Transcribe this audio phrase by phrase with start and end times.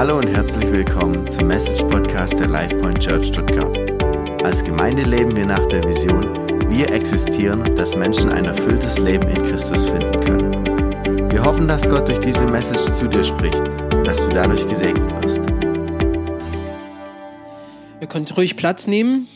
[0.00, 3.76] Hallo und herzlich willkommen zum Message Podcast der LifePoint Church Stuttgart.
[4.42, 6.24] Als Gemeinde leben wir nach der Vision,
[6.70, 11.30] wir existieren, dass Menschen ein erfülltes Leben in Christus finden können.
[11.30, 15.22] Wir hoffen, dass Gott durch diese Message zu dir spricht und dass du dadurch gesegnet
[15.22, 15.40] wirst.
[18.00, 19.28] Ihr könnt ruhig Platz nehmen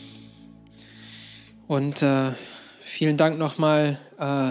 [1.67, 2.31] und äh,
[2.81, 4.49] vielen Dank nochmal, äh,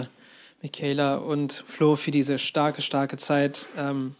[0.61, 3.67] Michaela und Flo, für diese starke, starke Zeit.
[3.77, 4.15] Ähm,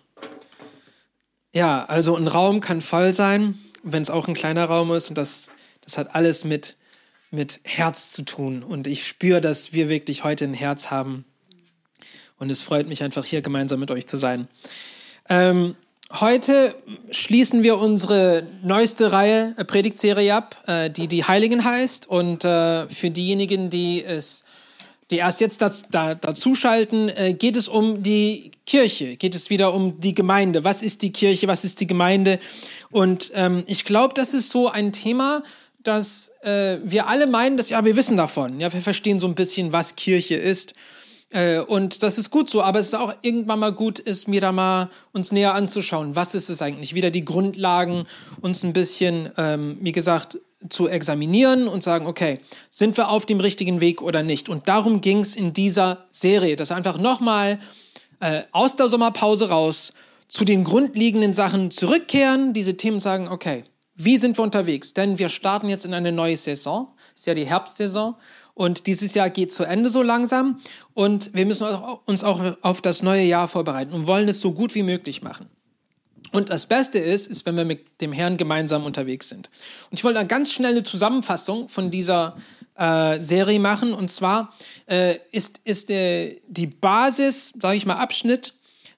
[1.56, 5.18] ja, also ein Raum kann voll sein, wenn es auch ein kleiner Raum ist und
[5.18, 5.48] das,
[5.82, 6.76] das hat alles mit,
[7.32, 8.62] mit Herz zu tun.
[8.62, 11.24] Und ich spüre, dass wir wirklich heute ein Herz haben.
[12.38, 14.50] Und es freut mich einfach hier gemeinsam mit euch zu sein.
[15.30, 15.76] Ähm,
[16.12, 16.76] heute
[17.12, 22.10] schließen wir unsere neueste Reihe, äh, Predigtserie ab, äh, die die Heiligen heißt.
[22.10, 24.44] Und äh, für diejenigen, die es
[25.12, 29.74] die erst jetzt dazu, da, dazuschalten, äh, geht es um die Kirche, geht es wieder
[29.74, 30.64] um die Gemeinde.
[30.64, 32.40] Was ist die Kirche, was ist die Gemeinde?
[32.90, 35.44] Und ähm, ich glaube, das ist so ein Thema,
[35.84, 38.60] dass äh, wir alle meinen, dass ja, wir wissen davon.
[38.60, 40.74] Ja, wir verstehen so ein bisschen, was Kirche ist.
[41.30, 44.42] Äh, und das ist gut so, aber es ist auch irgendwann mal gut, ist mir
[44.42, 46.16] da mal uns näher anzuschauen.
[46.16, 46.96] Was ist es eigentlich?
[46.96, 48.06] Wieder die Grundlagen,
[48.42, 53.40] uns ein bisschen, ähm, wie gesagt, zu examinieren und sagen, okay, sind wir auf dem
[53.40, 54.50] richtigen Weg oder nicht?
[54.50, 57.60] Und darum ging es in dieser Serie, dass einfach nochmal
[58.20, 59.94] äh, aus der Sommerpause raus
[60.28, 63.64] zu den grundlegenden Sachen zurückkehren, diese Themen sagen, okay,
[63.96, 64.94] wie sind wir unterwegs?
[64.94, 68.16] Denn wir starten jetzt in eine neue Saison, ist ja die Herbstsaison
[68.54, 70.60] und dieses Jahr geht zu Ende so langsam
[70.94, 71.68] und wir müssen
[72.06, 75.50] uns auch auf das neue Jahr vorbereiten und wollen es so gut wie möglich machen.
[76.36, 79.50] Und das Beste ist, ist, wenn wir mit dem Herrn gemeinsam unterwegs sind.
[79.90, 82.36] Und ich wollte da ganz schnell eine Zusammenfassung von dieser
[82.78, 83.94] äh, Serie machen.
[83.94, 84.54] Und zwar
[84.86, 88.54] äh, ist, ist äh, die Basis, sage ich mal, Abschnitt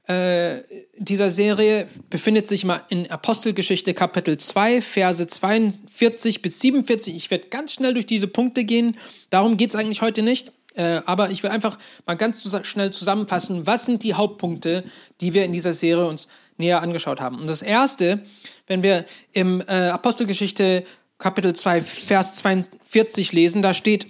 [0.07, 0.63] äh,
[0.97, 7.15] dieser Serie befindet sich mal in Apostelgeschichte Kapitel 2, Verse 42 bis 47.
[7.15, 8.97] Ich werde ganz schnell durch diese Punkte gehen.
[9.29, 10.51] Darum geht es eigentlich heute nicht.
[10.77, 14.83] Äh, aber ich will einfach mal ganz schnell zusammenfassen, was sind die Hauptpunkte,
[15.21, 17.39] die wir in dieser Serie uns näher angeschaut haben.
[17.39, 18.23] Und das erste,
[18.67, 20.83] wenn wir im äh, Apostelgeschichte
[21.17, 24.07] Kapitel 2, Vers 42 lesen, da steht,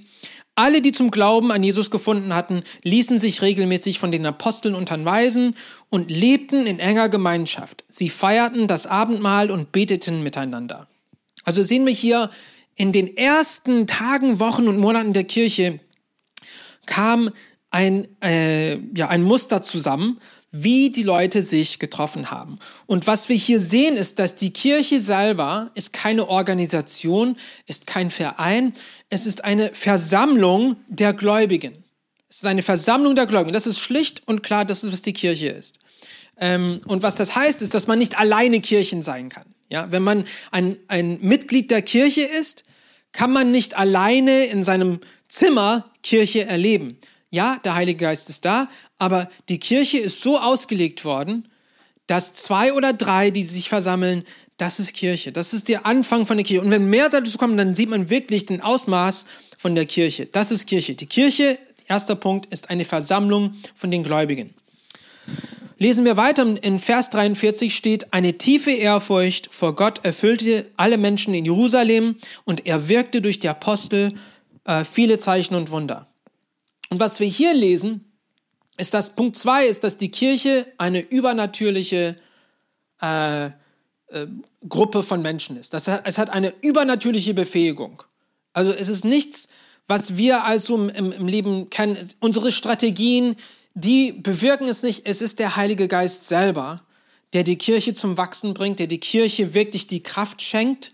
[0.55, 5.55] alle, die zum Glauben an Jesus gefunden hatten, ließen sich regelmäßig von den Aposteln unterweisen
[5.89, 7.83] und lebten in enger Gemeinschaft.
[7.89, 10.87] Sie feierten das Abendmahl und beteten miteinander.
[11.43, 12.31] Also sehen wir hier
[12.75, 15.79] in den ersten Tagen, Wochen und Monaten der Kirche
[16.87, 17.29] kam
[17.69, 20.19] ein, äh, ja, ein Muster zusammen,
[20.51, 22.57] wie die Leute sich getroffen haben.
[22.85, 27.35] Und was wir hier sehen, ist, dass die Kirche selber ist keine Organisation,
[27.65, 28.73] ist kein Verein,
[29.09, 31.83] es ist eine Versammlung der Gläubigen.
[32.29, 33.53] Es ist eine Versammlung der Gläubigen.
[33.53, 35.79] Das ist schlicht und klar, das ist, was die Kirche ist.
[36.39, 39.45] Ähm, und was das heißt, ist, dass man nicht alleine Kirchen sein kann.
[39.69, 42.63] Ja, wenn man ein, ein Mitglied der Kirche ist,
[43.11, 46.97] kann man nicht alleine in seinem Zimmer Kirche erleben.
[47.29, 51.47] Ja, der Heilige Geist ist da, aber die Kirche ist so ausgelegt worden,
[52.07, 54.23] dass zwei oder drei, die sich versammeln,
[54.57, 55.31] das ist Kirche.
[55.31, 56.63] Das ist der Anfang von der Kirche.
[56.63, 59.25] Und wenn mehr dazu kommen, dann sieht man wirklich den Ausmaß
[59.57, 60.25] von der Kirche.
[60.25, 60.95] Das ist Kirche.
[60.95, 64.55] Die Kirche, erster Punkt, ist eine Versammlung von den Gläubigen.
[65.79, 71.35] Lesen wir weiter, in Vers 43 steht, eine tiefe Ehrfurcht vor Gott erfüllte alle Menschen
[71.35, 72.15] in Jerusalem
[72.45, 74.15] und er wirkte durch die Apostel
[74.65, 76.07] äh, viele Zeichen und Wunder.
[76.89, 78.06] Und was wir hier lesen,
[78.77, 82.15] ist das Punkt 2 ist, dass die Kirche eine übernatürliche
[83.01, 83.51] äh, äh,
[84.67, 85.73] Gruppe von Menschen ist.
[85.73, 88.03] Das hat, es hat eine übernatürliche Befähigung.
[88.53, 89.47] Also es ist nichts,
[89.87, 91.97] was wir also im, im Leben kennen.
[92.19, 93.35] Unsere Strategien,
[93.73, 95.05] die bewirken es nicht.
[95.05, 96.83] Es ist der Heilige Geist selber,
[97.33, 100.93] der die Kirche zum Wachsen bringt, der die Kirche wirklich die Kraft schenkt.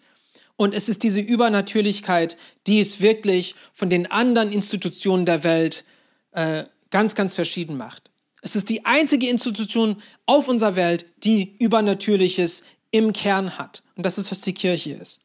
[0.56, 5.84] Und es ist diese Übernatürlichkeit, die es wirklich von den anderen Institutionen der Welt
[6.32, 8.12] äh, ganz, ganz verschieden macht.
[8.44, 13.82] Es ist die einzige Institution auf unserer Welt, die Übernatürliches im Kern hat.
[13.96, 15.22] Und das ist, was die Kirche ist.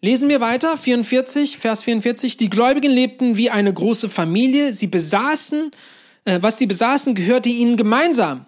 [0.00, 2.36] Lesen wir weiter, 44, Vers 44.
[2.36, 4.72] Die Gläubigen lebten wie eine große Familie.
[4.72, 5.70] Sie besaßen,
[6.24, 8.46] äh, was sie besaßen, gehörte ihnen gemeinsam.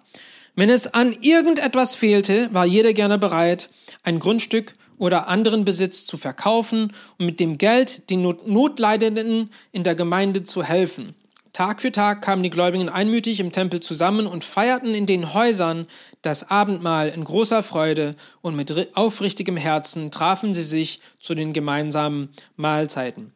[0.55, 3.69] Wenn es an irgendetwas fehlte, war jeder gerne bereit,
[4.03, 9.95] ein Grundstück oder anderen Besitz zu verkaufen und mit dem Geld den Notleidenden in der
[9.95, 11.15] Gemeinde zu helfen.
[11.53, 15.85] Tag für Tag kamen die Gläubigen einmütig im Tempel zusammen und feierten in den Häusern
[16.21, 22.29] das Abendmahl in großer Freude und mit aufrichtigem Herzen trafen sie sich zu den gemeinsamen
[22.55, 23.33] Mahlzeiten.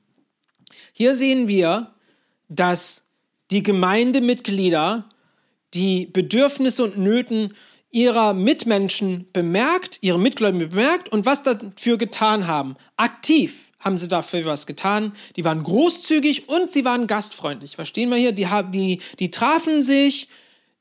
[0.94, 1.94] Hier sehen wir,
[2.48, 3.04] dass
[3.52, 5.10] die Gemeindemitglieder
[5.74, 7.54] die Bedürfnisse und Nöten
[7.92, 12.76] ihrer Mitmenschen bemerkt, ihre Mitgläubigen bemerkt und was dafür getan haben.
[12.98, 15.14] Aktiv haben sie dafür was getan.
[15.36, 17.76] Die waren großzügig und sie waren gastfreundlich.
[17.76, 18.32] Verstehen wir hier?
[18.32, 20.28] Die, die, die trafen sich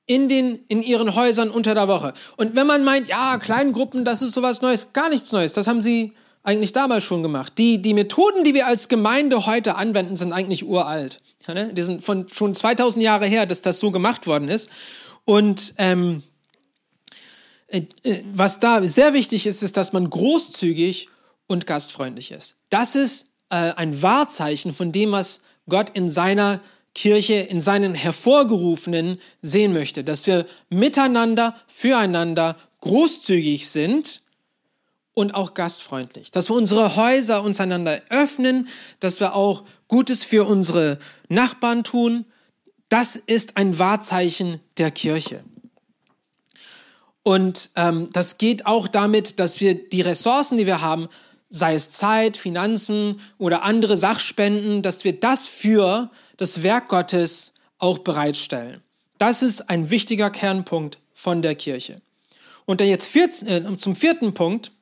[0.06, 2.14] in, den, in ihren Häusern unter der Woche.
[2.38, 5.52] Und wenn man meint, ja, Kleingruppen, das ist sowas Neues, gar nichts Neues.
[5.52, 6.12] Das haben sie
[6.42, 7.52] eigentlich damals schon gemacht.
[7.58, 11.20] Die, die Methoden, die wir als Gemeinde heute anwenden, sind eigentlich uralt.
[11.46, 11.72] Ne?
[11.74, 14.70] Die sind von schon 2000 Jahre her, dass das so gemacht worden ist.
[15.26, 16.22] Und ähm,
[17.68, 21.08] äh, äh, was da sehr wichtig ist, ist, dass man großzügig
[21.46, 22.56] und gastfreundlich ist.
[22.70, 26.60] Das ist äh, ein Wahrzeichen von dem, was Gott in seiner
[26.94, 30.04] Kirche, in seinen Hervorgerufenen sehen möchte.
[30.04, 34.22] Dass wir miteinander, füreinander großzügig sind
[35.12, 36.30] und auch gastfreundlich.
[36.30, 38.68] Dass wir unsere Häuser uns einander öffnen,
[39.00, 40.98] dass wir auch Gutes für unsere
[41.28, 42.26] Nachbarn tun.
[42.88, 45.44] Das ist ein Wahrzeichen der Kirche.
[47.22, 51.08] Und ähm, das geht auch damit, dass wir die Ressourcen, die wir haben,
[51.54, 57.98] sei es Zeit, Finanzen oder andere Sachspenden, dass wir das für das Werk Gottes auch
[57.98, 58.82] bereitstellen.
[59.18, 62.00] Das ist ein wichtiger Kernpunkt von der Kirche.
[62.66, 64.72] Und dann jetzt 14, äh, zum vierten Punkt,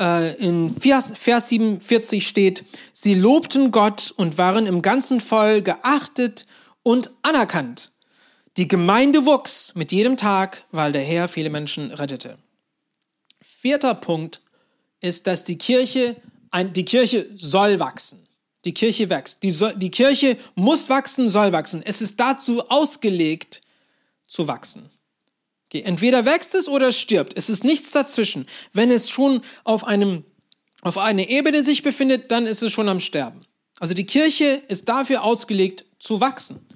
[0.00, 6.46] äh, in Vers, Vers 47 steht, sie lobten Gott und waren im ganzen Voll geachtet
[6.82, 7.92] und anerkannt.
[8.56, 12.38] Die Gemeinde wuchs mit jedem Tag, weil der Herr viele Menschen rettete.
[13.42, 14.41] Vierter Punkt
[15.02, 16.16] ist, dass die Kirche,
[16.50, 18.20] ein, die Kirche soll wachsen.
[18.64, 19.42] Die Kirche wächst.
[19.42, 21.82] Die, soll, die Kirche muss wachsen, soll wachsen.
[21.84, 23.60] Es ist dazu ausgelegt,
[24.26, 24.88] zu wachsen.
[25.66, 27.36] Okay, entweder wächst es oder stirbt.
[27.36, 28.46] Es ist nichts dazwischen.
[28.72, 30.24] Wenn es schon auf einem
[30.82, 33.40] auf einer Ebene sich befindet, dann ist es schon am Sterben.
[33.78, 36.66] Also die Kirche ist dafür ausgelegt zu wachsen.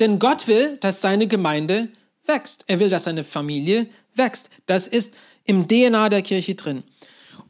[0.00, 1.88] Denn Gott will, dass seine Gemeinde
[2.26, 2.64] wächst.
[2.66, 4.50] Er will, dass seine Familie wächst.
[4.66, 5.14] Das ist
[5.44, 6.82] im DNA der Kirche drin.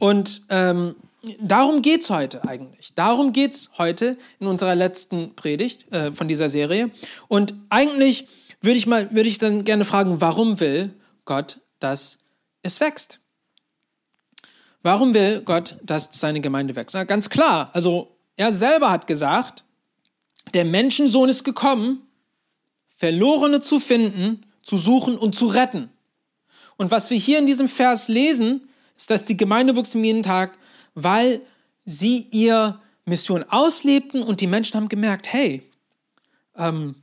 [0.03, 0.97] Und ähm,
[1.39, 2.93] darum geht's heute eigentlich.
[2.95, 6.91] Darum geht's heute in unserer letzten Predigt äh, von dieser Serie.
[7.29, 8.27] Und eigentlich
[8.61, 10.93] würde ich mal, ich dann gerne fragen, warum will
[11.25, 12.19] Gott, dass
[12.65, 13.21] es wächst?
[14.83, 16.97] Warum will Gott, dass seine Gemeinde wächst?
[16.97, 17.71] Na, ganz klar.
[17.73, 19.63] Also, er selber hat gesagt,
[20.53, 22.03] der Menschensohn ist gekommen,
[22.97, 25.91] Verlorene zu finden, zu suchen und zu retten.
[26.77, 30.59] Und was wir hier in diesem Vers lesen, ist, dass die Gemeinde wuchs jeden Tag,
[30.95, 31.41] weil
[31.85, 35.63] sie ihr Mission auslebten und die Menschen haben gemerkt, hey,
[36.57, 36.97] ähm,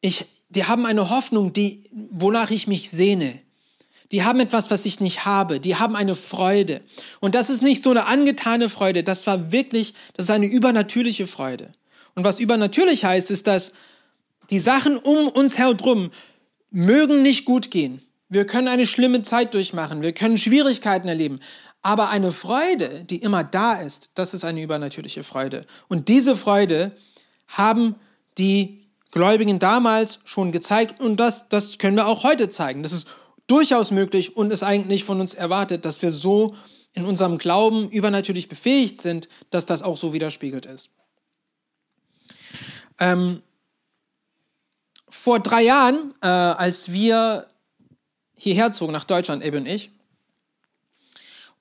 [0.00, 3.40] ich, die haben eine Hoffnung, die, wonach ich mich sehne.
[4.12, 5.58] Die haben etwas, was ich nicht habe.
[5.58, 6.82] Die haben eine Freude.
[7.20, 9.02] Und das ist nicht so eine angetane Freude.
[9.02, 11.72] Das war wirklich, das ist eine übernatürliche Freude.
[12.14, 13.72] Und was übernatürlich heißt, ist, dass
[14.50, 16.10] die Sachen um uns herum
[16.70, 18.00] mögen nicht gut gehen.
[18.28, 20.02] Wir können eine schlimme Zeit durchmachen.
[20.02, 21.40] Wir können Schwierigkeiten erleben.
[21.82, 25.64] Aber eine Freude, die immer da ist, das ist eine übernatürliche Freude.
[25.88, 26.96] Und diese Freude
[27.46, 27.94] haben
[28.38, 32.82] die Gläubigen damals schon gezeigt und das, das können wir auch heute zeigen.
[32.82, 33.06] Das ist
[33.46, 36.54] durchaus möglich und ist eigentlich von uns erwartet, dass wir so
[36.92, 40.90] in unserem Glauben übernatürlich befähigt sind, dass das auch so widerspiegelt ist.
[42.98, 43.42] Ähm,
[45.08, 47.46] vor drei Jahren, äh, als wir
[48.36, 49.90] hierher zogen, nach Deutschland, Ebbe und ich,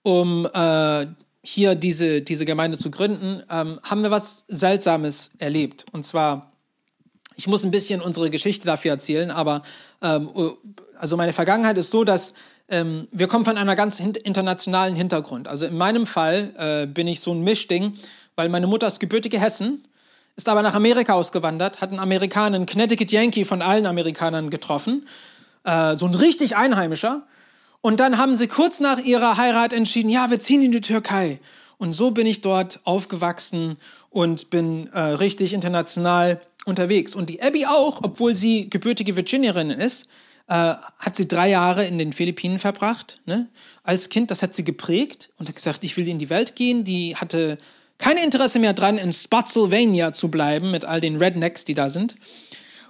[0.04, 1.08] um äh,
[1.42, 5.86] hier diese, diese Gemeinde zu gründen, ähm, haben wir was Seltsames erlebt.
[5.92, 6.52] Und zwar
[7.36, 9.62] ich muss ein bisschen unsere Geschichte dafür erzählen, aber
[10.02, 10.30] ähm,
[10.98, 12.34] also meine Vergangenheit ist so, dass
[12.70, 15.48] ähm, wir kommen von einer ganz internationalen Hintergrund.
[15.48, 17.98] Also in meinem Fall äh, bin ich so ein Mischding,
[18.36, 19.86] weil meine Mutter ist gebürtige Hessen,
[20.36, 25.08] ist aber nach Amerika ausgewandert, hat einen Amerikaner, einen Connecticut Yankee von allen Amerikanern getroffen,
[25.66, 27.28] äh, so ein richtig Einheimischer.
[27.82, 31.40] Und dann haben sie kurz nach ihrer Heirat entschieden, ja, wir ziehen in die Türkei.
[31.78, 33.78] Und so bin ich dort aufgewachsen
[34.10, 37.16] und bin äh, richtig international unterwegs.
[37.16, 40.08] Und die Abby auch, obwohl sie gebürtige Virginierin ist,
[40.48, 40.54] äh,
[41.00, 43.20] hat sie drei Jahre in den Philippinen verbracht.
[43.26, 43.50] Ne?
[43.84, 46.84] Als Kind, das hat sie geprägt und hat gesagt, ich will in die Welt gehen.
[46.84, 47.58] Die hatte
[47.98, 52.16] kein Interesse mehr dran, in Spotsylvania zu bleiben mit all den Rednecks, die da sind.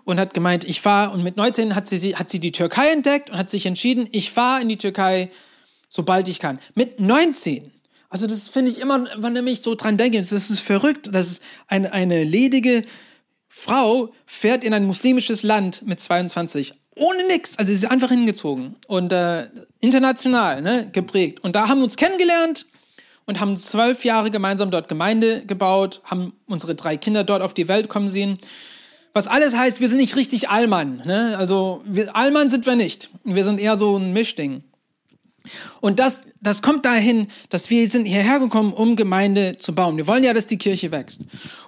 [0.05, 3.29] Und hat gemeint, ich fahre, und mit 19 hat sie, hat sie die Türkei entdeckt
[3.29, 5.29] und hat sich entschieden, ich fahre in die Türkei,
[5.89, 6.59] sobald ich kann.
[6.75, 7.71] Mit 19.
[8.09, 11.91] Also das finde ich immer, wenn ich so dran denke, das ist verrückt, dass eine,
[11.91, 12.83] eine ledige
[13.49, 17.57] Frau fährt in ein muslimisches Land mit 22 ohne nix.
[17.57, 19.47] Also sie ist einfach hingezogen und äh,
[19.81, 21.43] international ne, geprägt.
[21.43, 22.65] Und da haben wir uns kennengelernt
[23.25, 27.67] und haben zwölf Jahre gemeinsam dort Gemeinde gebaut, haben unsere drei Kinder dort auf die
[27.67, 28.37] Welt kommen sehen.
[29.15, 31.01] Was alles heißt, wir sind nicht richtig Allmann.
[31.05, 31.37] Ne?
[31.37, 33.09] Also wir, Allmann sind wir nicht.
[33.23, 34.61] Wir sind eher so ein Mischding.
[35.79, 39.95] Und das, das kommt dahin, dass wir sind hierher gekommen, um Gemeinde zu bauen.
[39.95, 41.21] Wir wollen ja, dass die Kirche wächst.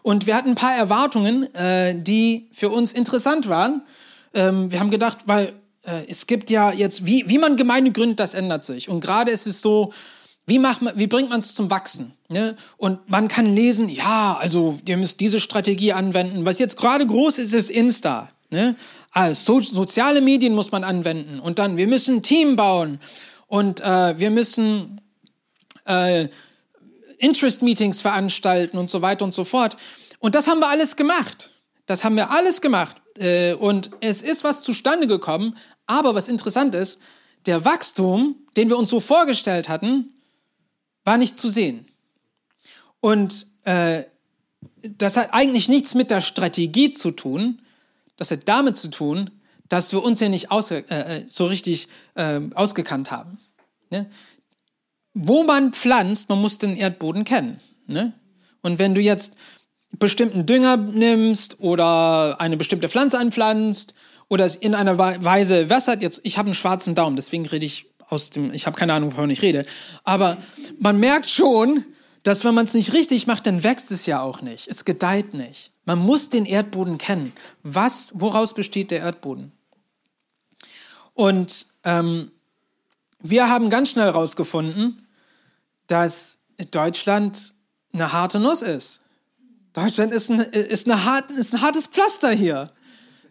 [0.04, 3.82] Und wir hatten ein paar Erwartungen, äh, die für uns interessant waren.
[4.34, 8.20] Ähm, wir haben gedacht, weil äh, es gibt ja jetzt, wie, wie man Gemeinde gründet,
[8.20, 8.90] das ändert sich.
[8.90, 9.94] Und gerade ist es so,
[10.48, 12.14] wie, macht man, wie bringt man es zum Wachsen?
[12.30, 12.56] Ne?
[12.78, 16.46] Und man kann lesen, ja, also ihr müsst diese Strategie anwenden.
[16.46, 18.30] Was jetzt gerade groß ist, ist Insta.
[18.50, 18.76] Ne?
[19.12, 21.42] Also so, soziale Medien muss man anwenden.
[21.42, 23.00] Und dann, wir müssen ein Team bauen.
[23.48, 25.02] Und äh, wir müssen
[25.86, 26.30] äh,
[27.18, 29.76] Interest-Meetings veranstalten und so weiter und so fort.
[30.20, 31.56] Und das haben wir alles gemacht.
[31.88, 32.96] Das haben wir alles gemacht.
[33.18, 35.58] Äh, und es ist was zustande gekommen.
[35.88, 37.00] Aber was interessant ist,
[37.46, 40.14] der Wachstum, den wir uns so vorgestellt hatten,
[41.08, 41.88] war nicht zu sehen.
[43.00, 44.04] Und äh,
[44.84, 47.62] das hat eigentlich nichts mit der Strategie zu tun.
[48.18, 49.32] Das hat damit zu tun,
[49.70, 53.40] dass wir uns ja nicht äh, äh, so richtig äh, ausgekannt haben.
[53.90, 54.10] Ne?
[55.14, 57.62] Wo man pflanzt, man muss den Erdboden kennen.
[57.88, 58.14] Ne?
[58.62, 59.38] Und wenn du jetzt
[59.98, 63.94] bestimmten Dünger nimmst oder eine bestimmte Pflanze anpflanzt
[64.28, 67.86] oder es in einer Weise wässert, jetzt, ich habe einen schwarzen Daumen, deswegen rede ich
[68.08, 69.66] aus dem, ich habe keine Ahnung, wovon ich rede,
[70.04, 70.38] aber
[70.80, 71.86] man merkt schon,
[72.24, 74.68] dass wenn man es nicht richtig macht, dann wächst es ja auch nicht.
[74.68, 75.72] Es gedeiht nicht.
[75.86, 77.32] Man muss den Erdboden kennen.
[77.64, 79.54] Was, woraus besteht der Erdboden?
[81.14, 82.32] Und ähm,
[83.20, 85.08] wir haben ganz schnell herausgefunden,
[85.88, 86.38] dass
[86.72, 87.54] Deutschland
[87.94, 89.02] eine harte Nuss ist.
[89.74, 92.72] Deutschland ist ein, ist eine hart, ist ein hartes Pflaster hier.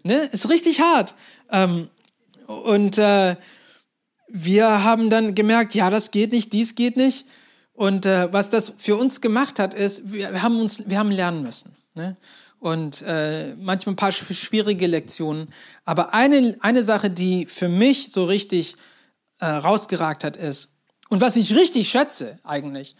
[0.04, 0.28] Ne?
[0.32, 1.14] Ist richtig hart.
[1.50, 1.90] Ähm,
[2.46, 3.36] und äh,
[4.28, 7.26] wir haben dann gemerkt, ja, das geht nicht, dies geht nicht.
[7.72, 11.42] Und äh, was das für uns gemacht hat, ist, wir haben uns, wir haben lernen
[11.42, 11.76] müssen.
[11.94, 12.16] Ne?
[12.58, 15.52] und äh, manchmal ein paar schwierige Lektionen.
[15.84, 18.76] Aber eine, eine Sache, die für mich so richtig
[19.40, 20.72] äh, rausgeragt hat, ist,
[21.08, 22.96] und was ich richtig schätze eigentlich,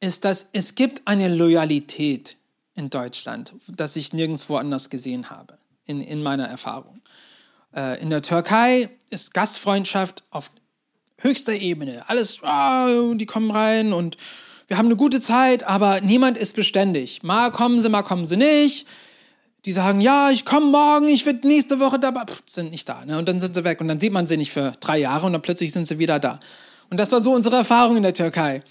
[0.00, 2.36] ist, dass es gibt eine Loyalität
[2.74, 7.02] in Deutschland, das ich nirgendwo anders gesehen habe, in, in meiner Erfahrung.
[7.74, 10.50] Äh, in der Türkei ist Gastfreundschaft auf
[11.22, 12.04] höchster Ebene.
[12.08, 14.16] Alles, oh, die kommen rein und
[14.68, 17.22] wir haben eine gute Zeit, aber niemand ist beständig.
[17.22, 18.86] Mal kommen sie, mal kommen sie nicht.
[19.64, 22.24] Die sagen, ja, ich komme morgen, ich werde nächste Woche dabei.
[22.24, 23.04] Pff, sind nicht da.
[23.04, 23.18] Ne?
[23.18, 23.80] Und dann sind sie weg.
[23.80, 26.18] Und dann sieht man sie nicht für drei Jahre und dann plötzlich sind sie wieder
[26.18, 26.40] da.
[26.90, 28.62] Und das war so unsere Erfahrung in der Türkei.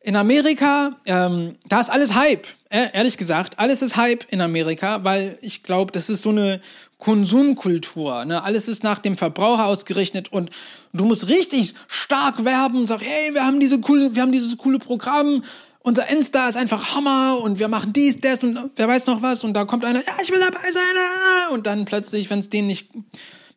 [0.00, 2.46] In Amerika, ähm, da ist alles Hype.
[2.70, 6.60] Äh, ehrlich gesagt, alles ist Hype in Amerika, weil ich glaube, das ist so eine
[7.00, 8.24] Konsumkultur.
[8.24, 8.42] Ne?
[8.42, 10.50] Alles ist nach dem Verbraucher ausgerichtet und
[10.92, 14.56] du musst richtig stark werben und sagen, hey, wir haben diese coole, wir haben dieses
[14.56, 15.42] coole Programm.
[15.80, 19.42] Unser Insta ist einfach Hammer und wir machen dies, das und wer weiß noch was
[19.42, 20.82] und da kommt einer, ja, ich will dabei sein.
[20.96, 21.52] Ah!
[21.52, 22.90] Und dann plötzlich, wenn es denen nicht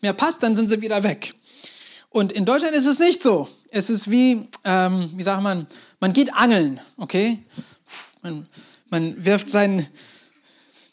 [0.01, 1.35] mehr passt, dann sind sie wieder weg.
[2.09, 3.49] Und in Deutschland ist es nicht so.
[3.71, 5.67] Es ist wie, ähm, wie sagt man,
[5.99, 7.39] man geht angeln, okay?
[8.21, 8.47] Man,
[8.89, 9.87] man wirft sein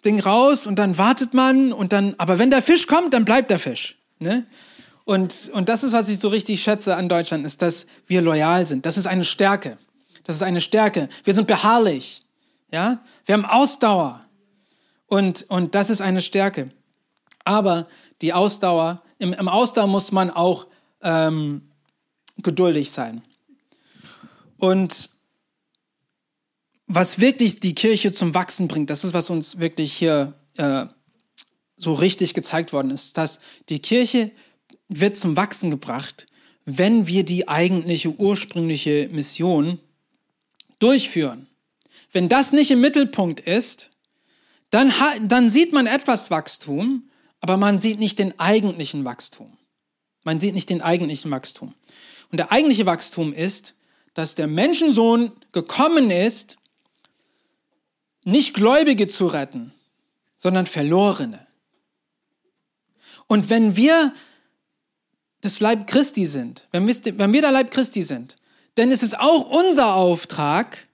[0.04, 3.50] Ding raus und dann wartet man und dann, aber wenn der Fisch kommt, dann bleibt
[3.50, 4.46] der Fisch, ne?
[5.04, 8.66] Und, und das ist, was ich so richtig schätze an Deutschland, ist, dass wir loyal
[8.66, 8.86] sind.
[8.86, 9.76] Das ist eine Stärke.
[10.24, 11.08] Das ist eine Stärke.
[11.24, 12.24] Wir sind beharrlich,
[12.70, 13.02] ja?
[13.24, 14.24] Wir haben Ausdauer.
[15.06, 16.70] Und, und das ist eine Stärke.
[17.44, 17.88] Aber
[18.22, 20.66] die Ausdauer, im, im Ausdauer muss man auch
[21.02, 21.62] ähm,
[22.38, 23.22] geduldig sein.
[24.58, 25.10] Und
[26.92, 30.86] was wirklich die Kirche zum Wachsen bringt, das ist, was uns wirklich hier äh,
[31.76, 34.32] so richtig gezeigt worden ist, dass die Kirche
[34.88, 36.26] wird zum Wachsen gebracht,
[36.64, 39.78] wenn wir die eigentliche ursprüngliche Mission
[40.80, 41.46] durchführen.
[42.10, 43.92] Wenn das nicht im Mittelpunkt ist,
[44.70, 44.92] dann,
[45.22, 47.08] dann sieht man etwas Wachstum,
[47.40, 49.56] aber man sieht nicht den eigentlichen Wachstum.
[50.24, 51.74] Man sieht nicht den eigentlichen Wachstum.
[52.32, 53.76] Und der eigentliche Wachstum ist,
[54.14, 56.58] dass der Menschensohn gekommen ist,
[58.24, 59.72] nicht Gläubige zu retten,
[60.36, 61.46] sondern Verlorene.
[63.26, 64.12] Und wenn wir
[65.40, 68.36] das Leib Christi sind, wenn wir, der Leib Christi sind,
[68.74, 70.86] dann ist es auch unser Auftrag,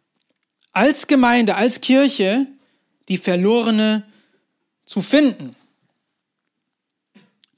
[0.72, 2.46] als Gemeinde, als Kirche,
[3.08, 4.06] die Verlorene
[4.84, 5.56] zu finden.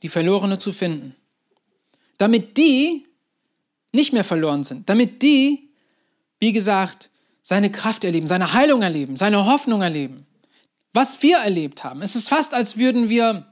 [0.03, 1.17] Die Verlorene zu finden
[2.19, 3.05] damit die
[3.93, 5.71] nicht mehr verloren sind, damit die,
[6.41, 7.08] wie gesagt,
[7.49, 10.27] seine Kraft erleben, seine Heilung erleben, seine Hoffnung erleben.
[10.93, 12.03] Was wir erlebt haben.
[12.03, 13.47] Es ist fast, als würden wir,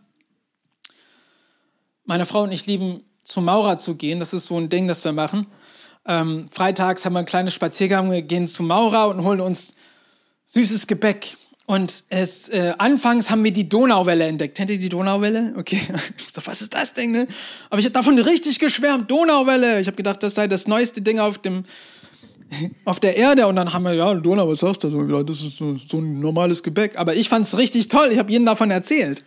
[2.04, 4.20] meine Frau und ich lieben, zu Maurer zu gehen.
[4.20, 5.46] Das ist so ein Ding, das wir machen.
[6.04, 9.74] Ähm, freitags haben wir ein kleines Spaziergang, wir gehen zu Maurer und holen uns
[10.44, 11.34] süßes Gebäck
[11.64, 14.58] Und es, äh, anfangs haben wir die Donauwelle entdeckt.
[14.58, 15.54] Kennt ihr die Donauwelle?
[15.56, 15.80] Okay.
[16.18, 17.26] Ich so, was ist das Ding, ne?
[17.70, 19.10] Aber ich habe davon richtig geschwärmt.
[19.10, 19.80] Donauwelle.
[19.80, 21.64] Ich habe gedacht, das sei das neueste Ding auf dem,
[22.84, 23.46] auf der Erde.
[23.46, 25.22] Und dann haben wir, ja, Donau, was sagst du?
[25.24, 26.98] Das ist so, ein normales Gebäck.
[26.98, 28.08] Aber ich fand es richtig toll.
[28.12, 29.24] Ich habe jedem davon erzählt.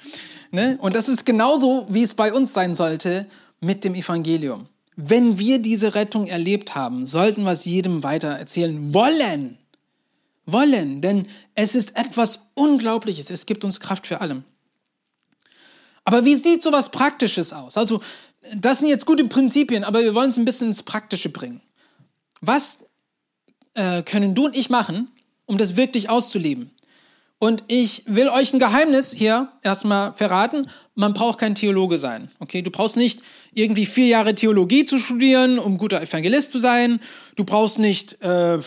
[0.52, 0.78] Ne?
[0.82, 3.28] Und das ist genauso, wie es bei uns sein sollte
[3.60, 4.68] mit dem Evangelium.
[4.96, 9.58] Wenn wir diese Rettung erlebt haben, sollten wir es jedem weiter erzählen wollen
[10.52, 13.30] wollen, denn es ist etwas Unglaubliches.
[13.30, 14.44] Es gibt uns Kraft für allem.
[16.04, 17.78] Aber wie sieht so was Praktisches aus?
[17.78, 18.02] Also,
[18.56, 21.62] das sind jetzt gute Prinzipien, aber wir wollen es ein bisschen ins Praktische bringen.
[22.42, 22.80] Was
[23.74, 25.12] äh, können du und ich machen,
[25.46, 26.72] um das wirklich auszuleben?
[27.42, 30.70] Und ich will euch ein Geheimnis hier erstmal verraten.
[30.96, 32.30] Man braucht kein Theologe sein.
[32.40, 33.22] Okay, du brauchst nicht
[33.54, 37.00] irgendwie vier Jahre Theologie zu studieren, um guter Evangelist zu sein.
[37.38, 38.60] Du brauchst nicht äh,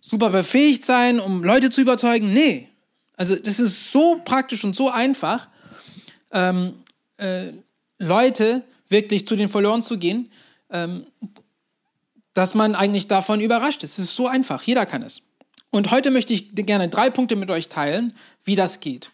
[0.00, 2.32] super befähigt sein, um Leute zu überzeugen.
[2.32, 2.68] Nee.
[3.16, 5.48] Also das ist so praktisch und so einfach,
[6.30, 6.74] ähm,
[7.16, 7.52] äh,
[7.98, 10.30] Leute wirklich zu den verloren zu gehen,
[10.70, 11.06] ähm,
[12.34, 13.98] dass man eigentlich davon überrascht ist.
[13.98, 14.62] Es ist so einfach.
[14.62, 15.22] Jeder kann es.
[15.70, 18.14] Und heute möchte ich gerne drei Punkte mit euch teilen,
[18.44, 19.10] wie das geht.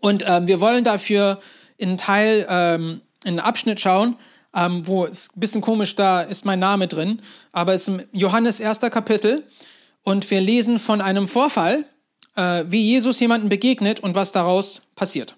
[0.00, 1.40] Und ähm, wir wollen dafür
[1.76, 4.16] in Teil, ähm, in einen Abschnitt schauen,
[4.54, 8.02] ähm, wo es ein bisschen komisch, da ist mein Name drin, aber es ist im
[8.12, 9.44] Johannes erster Kapitel
[10.02, 11.84] und wir lesen von einem Vorfall,
[12.36, 15.36] äh, wie Jesus jemanden begegnet und was daraus passiert.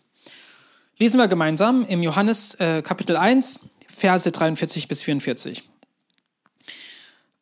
[0.99, 5.72] Lesen wir gemeinsam im Johannes äh, Kapitel 1, Verse 43 bis 44.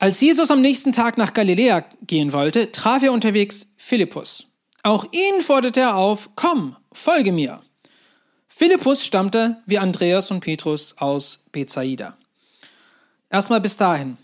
[0.01, 4.47] Als Jesus am nächsten Tag nach Galiläa gehen wollte, traf er unterwegs Philippus.
[4.83, 7.61] Auch ihn forderte er auf, komm, folge mir.
[8.49, 12.17] Philippus stammte wie Andreas und Petrus aus Bethsaida.
[13.29, 14.17] Erstmal bis dahin.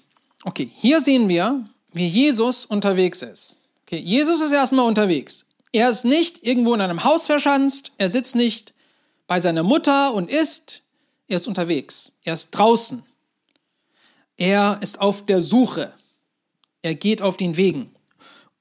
[0.45, 3.61] Okay, hier sehen wir, wie Jesus unterwegs ist.
[3.83, 5.45] Okay, Jesus ist erstmal unterwegs.
[5.73, 8.73] Er ist nicht irgendwo in einem Haus verschanzt, er sitzt nicht
[9.27, 10.85] bei seiner Mutter und isst,
[11.29, 13.03] er ist unterwegs, er ist draußen.
[14.37, 15.93] Er ist auf der Suche.
[16.83, 17.95] Er geht auf den Wegen.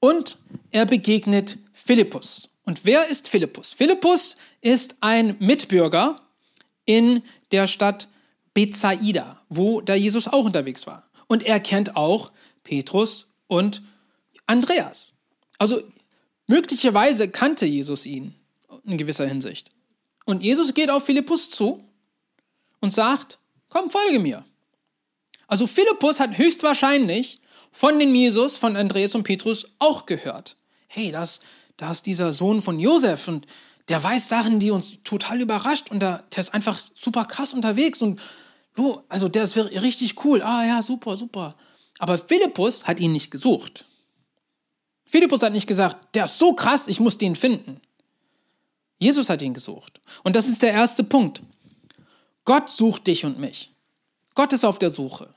[0.00, 0.38] Und
[0.70, 2.48] er begegnet Philippus.
[2.64, 3.72] Und wer ist Philippus?
[3.72, 6.20] Philippus ist ein Mitbürger
[6.84, 8.08] in der Stadt
[8.54, 11.08] Bethsaida, wo da Jesus auch unterwegs war.
[11.28, 12.32] Und er kennt auch
[12.64, 13.82] Petrus und
[14.46, 15.14] Andreas.
[15.58, 15.82] Also
[16.46, 18.34] möglicherweise kannte Jesus ihn
[18.84, 19.70] in gewisser Hinsicht.
[20.24, 21.84] Und Jesus geht auf Philippus zu
[22.80, 24.44] und sagt, komm, folge mir.
[25.46, 27.40] Also Philippus hat höchstwahrscheinlich
[27.72, 30.56] von den Jesus, von Andreas und Petrus auch gehört.
[30.88, 31.40] Hey, das,
[31.76, 33.46] da ist dieser Sohn von Josef und
[33.88, 38.02] der weiß Sachen, die uns total überrascht und der, der ist einfach super krass unterwegs
[38.02, 38.20] und
[38.74, 40.42] du, also der ist richtig cool.
[40.42, 41.54] Ah ja, super, super.
[41.98, 43.84] Aber Philippus hat ihn nicht gesucht.
[45.04, 47.80] Philippus hat nicht gesagt, der ist so krass, ich muss den finden.
[48.98, 50.00] Jesus hat ihn gesucht.
[50.24, 51.42] Und das ist der erste Punkt.
[52.44, 53.70] Gott sucht dich und mich.
[54.34, 55.34] Gott ist auf der Suche.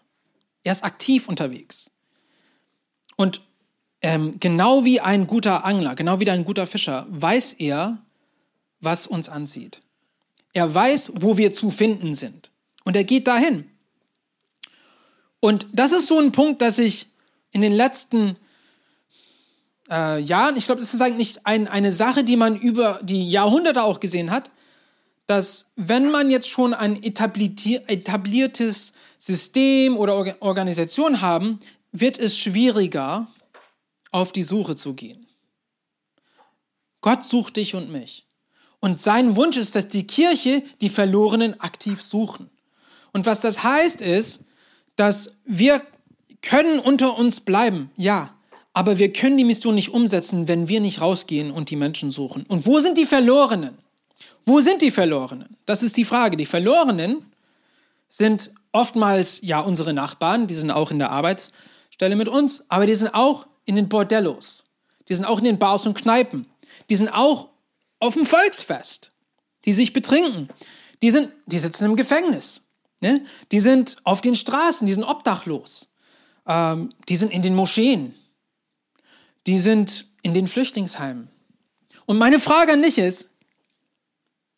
[0.64, 1.90] Er ist aktiv unterwegs.
[3.16, 3.42] Und
[4.02, 8.00] ähm, genau wie ein guter Angler, genau wie ein guter Fischer, weiß er,
[8.80, 9.82] was uns ansieht.
[10.54, 12.52] Er weiß, wo wir zu finden sind.
[12.86, 13.70] Und er geht dahin.
[15.40, 17.08] Und das ist so ein Punkt, dass ich
[17.52, 18.38] in den letzten
[19.90, 23.84] äh, Jahren, ich glaube, das ist eigentlich ein, eine Sache, die man über die Jahrhunderte
[23.84, 24.50] auch gesehen hat,
[25.30, 31.60] dass wenn man jetzt schon ein etabliertes System oder Organisation haben,
[31.92, 33.28] wird es schwieriger,
[34.10, 35.28] auf die Suche zu gehen.
[37.02, 38.26] Gott sucht dich und mich.
[38.80, 42.50] Und sein Wunsch ist, dass die Kirche die Verlorenen aktiv suchen.
[43.14, 44.46] Und was das heißt ist,
[44.96, 45.80] dass wir
[46.42, 48.34] können unter uns bleiben, ja,
[48.74, 52.48] aber wir können die Mission nicht umsetzen, wenn wir nicht rausgehen und die Menschen suchen.
[52.48, 53.78] Und wo sind die Verlorenen?
[54.46, 55.58] Wo sind die Verlorenen?
[55.66, 56.38] Das ist die Frage.
[56.38, 57.26] Die Verlorenen
[58.08, 62.96] sind oftmals ja unsere Nachbarn, die sind auch in der Arbeitsstelle mit uns, aber die
[62.96, 64.64] sind auch in den Bordellos.
[65.08, 66.46] Die sind auch in den Bars und Kneipen.
[66.90, 67.50] Die sind auch
[68.00, 69.12] auf dem Volksfest,
[69.66, 70.50] die sich betrinken.
[71.02, 72.70] Die, sind, die sitzen im Gefängnis.
[73.02, 73.26] Ne?
[73.52, 75.90] Die sind auf den Straßen, die sind obdachlos.
[76.48, 78.14] Ähm, die sind in den Moscheen.
[79.48, 81.30] Die sind in den Flüchtlingsheimen.
[82.06, 83.29] Und meine Frage an dich ist,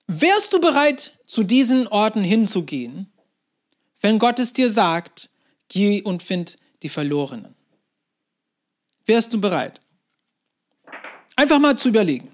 [0.07, 3.11] wärst du bereit, zu diesen Orten hinzugehen,
[4.01, 5.29] wenn Gott es dir sagt,
[5.69, 7.55] geh und find die Verlorenen?
[9.05, 9.81] Wärst du bereit?
[11.35, 12.31] Einfach mal zu überlegen.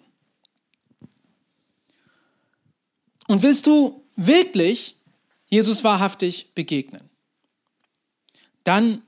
[3.28, 4.96] Und willst du wirklich
[5.46, 7.10] Jesus wahrhaftig begegnen,
[8.64, 9.02] dann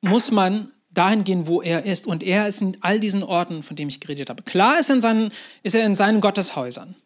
[0.00, 2.06] muss man dahin gehen, wo er ist.
[2.06, 4.42] Und er ist in all diesen Orten, von denen ich geredet habe.
[4.42, 5.30] Klar ist, in seinen,
[5.62, 6.96] ist er in seinen Gotteshäusern,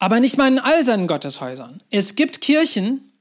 [0.00, 1.82] aber nicht mal in all seinen Gotteshäusern.
[1.90, 3.12] Es gibt Kirchen,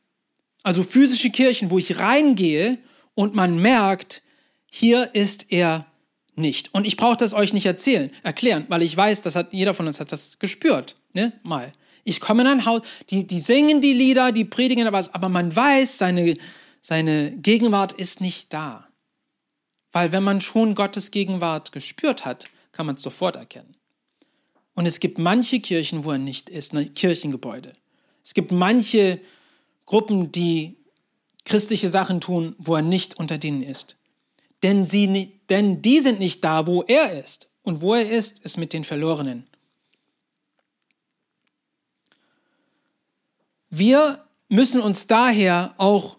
[0.63, 2.79] also physische Kirchen, wo ich reingehe
[3.13, 4.23] und man merkt,
[4.71, 5.85] hier ist er
[6.35, 6.73] nicht.
[6.73, 9.87] Und ich brauche das euch nicht erzählen, erklären, weil ich weiß, das hat jeder von
[9.87, 11.33] uns hat das gespürt, ne?
[11.43, 11.73] Mal.
[12.05, 15.53] Ich komme in ein Haus, die, die singen die Lieder, die predigen aber, aber man
[15.53, 16.35] weiß, seine,
[16.79, 18.87] seine Gegenwart ist nicht da.
[19.91, 23.75] Weil wenn man schon Gottes Gegenwart gespürt hat, kann man es sofort erkennen.
[24.79, 27.73] Und es gibt manche Kirchen, wo er nicht ist, ne, Kirchengebäude.
[28.23, 29.19] Es gibt manche
[29.85, 30.77] Gruppen, die
[31.43, 33.97] christliche Sachen tun, wo er nicht unter denen ist.
[34.63, 37.49] Denn, sie, denn die sind nicht da, wo er ist.
[37.61, 39.47] Und wo er ist, ist mit den Verlorenen.
[43.69, 46.15] Wir müssen uns daher auch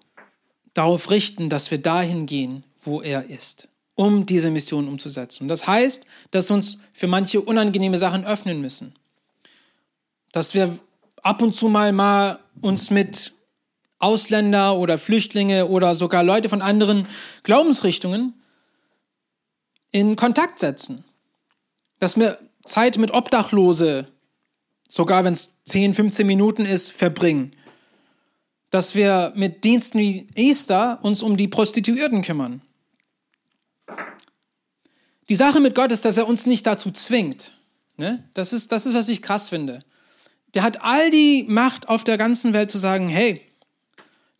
[0.74, 3.70] darauf richten, dass wir dahin gehen, wo er ist,
[4.00, 5.46] um diese Mission umzusetzen.
[5.46, 8.94] Das heißt, dass wir uns für manche unangenehme Sachen öffnen müssen.
[10.32, 10.78] Dass wir
[11.20, 13.34] ab und zu mal, mal uns mit
[13.98, 17.06] Ausländer oder Flüchtlinge oder sogar Leute von anderen
[17.42, 18.40] Glaubensrichtungen
[19.92, 21.04] in Kontakt setzen.
[21.98, 24.08] Dass wir Zeit mit Obdachlose,
[24.88, 27.52] sogar wenn es 10, 15 Minuten ist, verbringen.
[28.70, 32.62] Dass wir mit Diensten wie Easter uns um die Prostituierten kümmern.
[35.30, 37.54] Die Sache mit Gott ist, dass er uns nicht dazu zwingt.
[37.96, 38.28] Ne?
[38.34, 39.78] Das, ist, das ist, was ich krass finde.
[40.54, 43.40] Der hat all die Macht auf der ganzen Welt zu sagen, hey,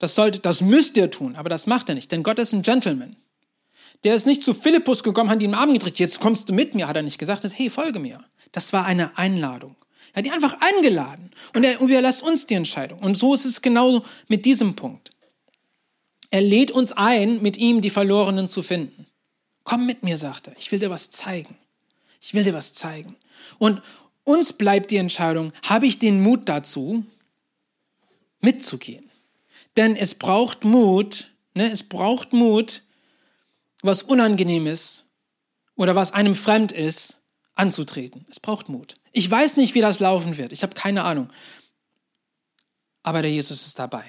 [0.00, 2.62] das, sollte, das müsst ihr tun, aber das macht er nicht, denn Gott ist ein
[2.62, 3.14] Gentleman.
[4.02, 6.88] Der ist nicht zu Philippus gekommen, hat ihm Arm gedrückt, jetzt kommst du mit mir,
[6.88, 8.24] hat er nicht gesagt, hey, folge mir.
[8.50, 9.76] Das war eine Einladung.
[10.12, 12.98] Er hat ihn einfach eingeladen und er überlässt uns die Entscheidung.
[12.98, 15.12] Und so ist es genau mit diesem Punkt.
[16.30, 19.06] Er lädt uns ein, mit ihm die Verlorenen zu finden.
[19.64, 20.56] Komm mit mir, sagt er.
[20.58, 21.56] Ich will dir was zeigen.
[22.20, 23.16] Ich will dir was zeigen.
[23.58, 23.82] Und
[24.24, 27.04] uns bleibt die Entscheidung, habe ich den Mut dazu,
[28.40, 29.10] mitzugehen?
[29.76, 31.70] Denn es braucht Mut, ne?
[31.70, 32.82] es braucht Mut,
[33.82, 35.06] was unangenehm ist
[35.74, 37.20] oder was einem fremd ist,
[37.54, 38.26] anzutreten.
[38.28, 38.96] Es braucht Mut.
[39.12, 40.52] Ich weiß nicht, wie das laufen wird.
[40.52, 41.28] Ich habe keine Ahnung.
[43.02, 44.04] Aber der Jesus ist dabei.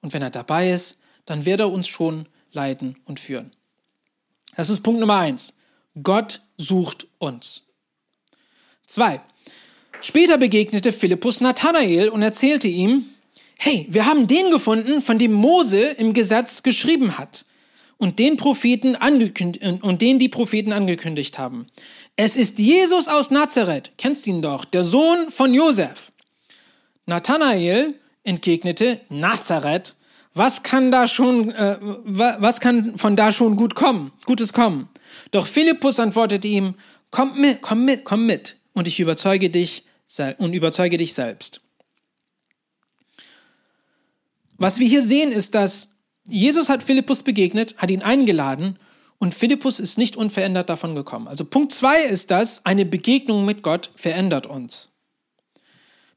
[0.00, 3.50] Und wenn er dabei ist, dann wird er uns schon leiten und führen.
[4.58, 5.54] Das ist Punkt Nummer eins.
[6.02, 7.62] Gott sucht uns.
[8.88, 9.20] Zwei.
[10.00, 13.04] Später begegnete Philippus Nathanael und erzählte ihm,
[13.56, 17.44] hey, wir haben den gefunden, von dem Mose im Gesetz geschrieben hat
[17.98, 21.68] und den Propheten angekündigt und den die Propheten angekündigt haben.
[22.16, 26.10] Es ist Jesus aus Nazareth, kennst ihn doch, der Sohn von Josef.
[27.06, 27.94] Nathanael
[28.24, 29.94] entgegnete, Nazareth,
[30.34, 34.88] was kann da schon, äh, was kann von da schon gut kommen, Gutes kommen?
[35.30, 36.74] Doch Philippus antwortete ihm,
[37.10, 39.84] komm mit, komm mit, komm mit, und ich überzeuge dich
[40.38, 41.60] und überzeuge dich selbst.
[44.56, 45.94] Was wir hier sehen, ist, dass
[46.28, 48.78] Jesus hat Philippus begegnet, hat ihn eingeladen
[49.18, 51.28] und Philippus ist nicht unverändert davon gekommen.
[51.28, 54.90] Also Punkt zwei ist das, eine Begegnung mit Gott verändert uns.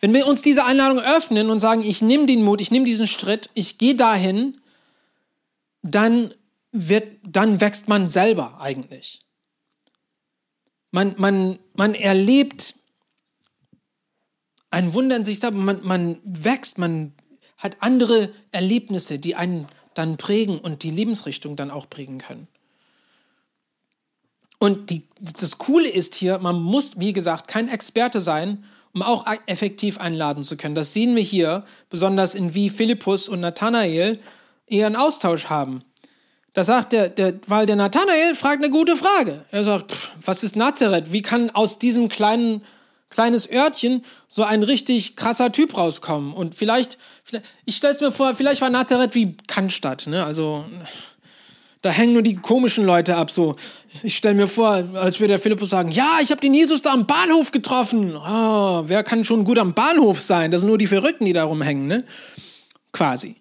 [0.01, 3.07] Wenn wir uns diese Einladung öffnen und sagen, ich nehme den Mut, ich nehme diesen
[3.07, 4.59] Schritt, ich gehe dahin,
[5.83, 6.33] dann
[6.71, 9.21] wird, dann wächst man selber eigentlich.
[10.89, 12.75] Man, man, man erlebt
[14.71, 17.13] ein Wunder in sich selbst, man, man wächst, man
[17.57, 22.47] hat andere Erlebnisse, die einen dann prägen und die Lebensrichtung dann auch prägen können.
[24.57, 29.25] Und die, das Coole ist hier, man muss, wie gesagt, kein Experte sein, um auch
[29.45, 30.75] effektiv einladen zu können.
[30.75, 34.19] Das sehen wir hier, besonders in wie Philippus und Nathanael
[34.67, 35.83] ihren Austausch haben.
[36.53, 39.45] Da sagt der, der, weil der Nathanael fragt eine gute Frage.
[39.51, 41.11] Er sagt, pff, was ist Nazareth?
[41.11, 42.61] Wie kann aus diesem kleinen
[43.11, 46.33] kleines Örtchen so ein richtig krasser Typ rauskommen.
[46.33, 50.25] Und vielleicht, vielleicht ich stelle es mir vor, vielleicht war Nazareth wie Cannstatt, ne?
[50.25, 50.65] Also
[51.81, 53.31] da hängen nur die komischen Leute ab.
[53.31, 53.55] So,
[54.03, 56.91] ich stelle mir vor, als würde der Philippus sagen: Ja, ich habe den Jesus da
[56.91, 58.15] am Bahnhof getroffen.
[58.15, 60.51] Oh, wer kann schon gut am Bahnhof sein?
[60.51, 62.05] Das sind nur die Verrückten, die da rumhängen, ne?
[62.91, 63.35] Quasi.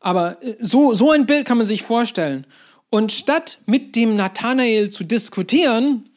[0.00, 2.46] Aber äh, so, so ein Bild kann man sich vorstellen.
[2.90, 6.08] Und statt mit dem Nathanael zu diskutieren,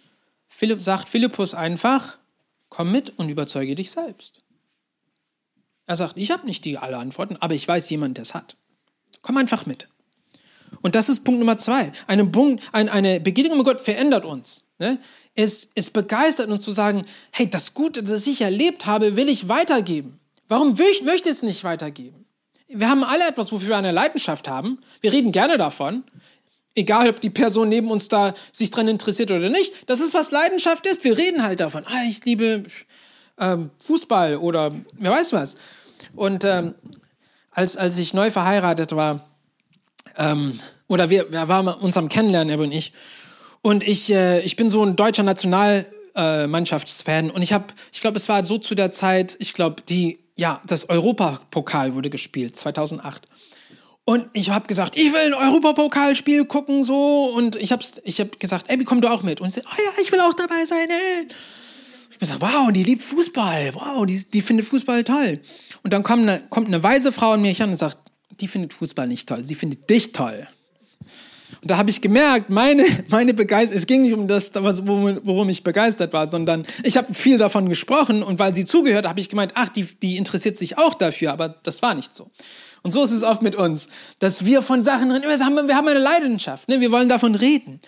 [0.47, 2.17] Philipp, sagt Philippus einfach,
[2.69, 4.43] Komm mit und überzeuge dich selbst.
[5.85, 8.57] Er sagt, ich habe nicht die alle Antworten, aber ich weiß jemand, der es hat.
[9.21, 9.87] Komm einfach mit.
[10.81, 11.91] Und das ist Punkt Nummer zwei.
[12.07, 12.29] Eine,
[12.71, 14.63] ein, eine Begegnung mit Gott verändert uns.
[14.79, 14.99] Ne?
[15.35, 19.49] Es, es begeistert uns zu sagen, hey, das Gute, das ich erlebt habe, will ich
[19.49, 20.19] weitergeben.
[20.47, 22.25] Warum will ich, möchte ich es nicht weitergeben?
[22.67, 24.79] Wir haben alle etwas, wofür wir eine Leidenschaft haben.
[25.01, 26.03] Wir reden gerne davon.
[26.75, 29.89] Egal, ob die Person neben uns da sich dran interessiert oder nicht.
[29.89, 31.03] Das ist, was Leidenschaft ist.
[31.03, 31.85] Wir reden halt davon.
[31.87, 32.63] Ah, ich liebe
[33.39, 35.55] ähm, Fußball oder wer weiß was.
[36.15, 36.75] Und ähm,
[37.51, 39.26] als, als ich neu verheiratet war,
[40.17, 42.93] ähm, oder wir, wir waren uns am Kennenlernen, er und ich,
[43.61, 47.29] und ich, äh, ich bin so ein deutscher Nationalmannschaftsfan.
[47.29, 50.19] Äh, und ich habe, ich glaube, es war so zu der Zeit, ich glaube, die,
[50.35, 53.25] ja, das Europapokal wurde gespielt, 2008.
[54.05, 58.39] Und ich habe gesagt, ich will ein Europapokalspiel gucken so und ich habe ich hab
[58.39, 59.41] gesagt, ey, komm du auch mit?
[59.41, 60.89] Und sie, oh ja, ich will auch dabei sein.
[60.89, 61.27] Ey.
[61.27, 65.41] Ich habe gesagt, wow, die liebt Fußball, wow, die, die findet Fußball toll.
[65.83, 67.97] Und dann kommt eine, kommt eine weise Frau an mich an und sagt,
[68.41, 70.47] die findet Fußball nicht toll, sie findet dich toll.
[71.61, 75.63] Und da habe ich gemerkt, meine, meine Begeisterung, es ging nicht um das, worum ich
[75.63, 79.53] begeistert war, sondern ich habe viel davon gesprochen und weil sie zugehört, habe ich gemeint,
[79.55, 82.29] ach, die, die interessiert sich auch dafür, aber das war nicht so.
[82.83, 83.87] Und so ist es oft mit uns,
[84.19, 85.27] dass wir von Sachen reden.
[85.27, 86.79] Wir haben, wir haben eine Leidenschaft, ne?
[86.79, 87.81] wir wollen davon reden.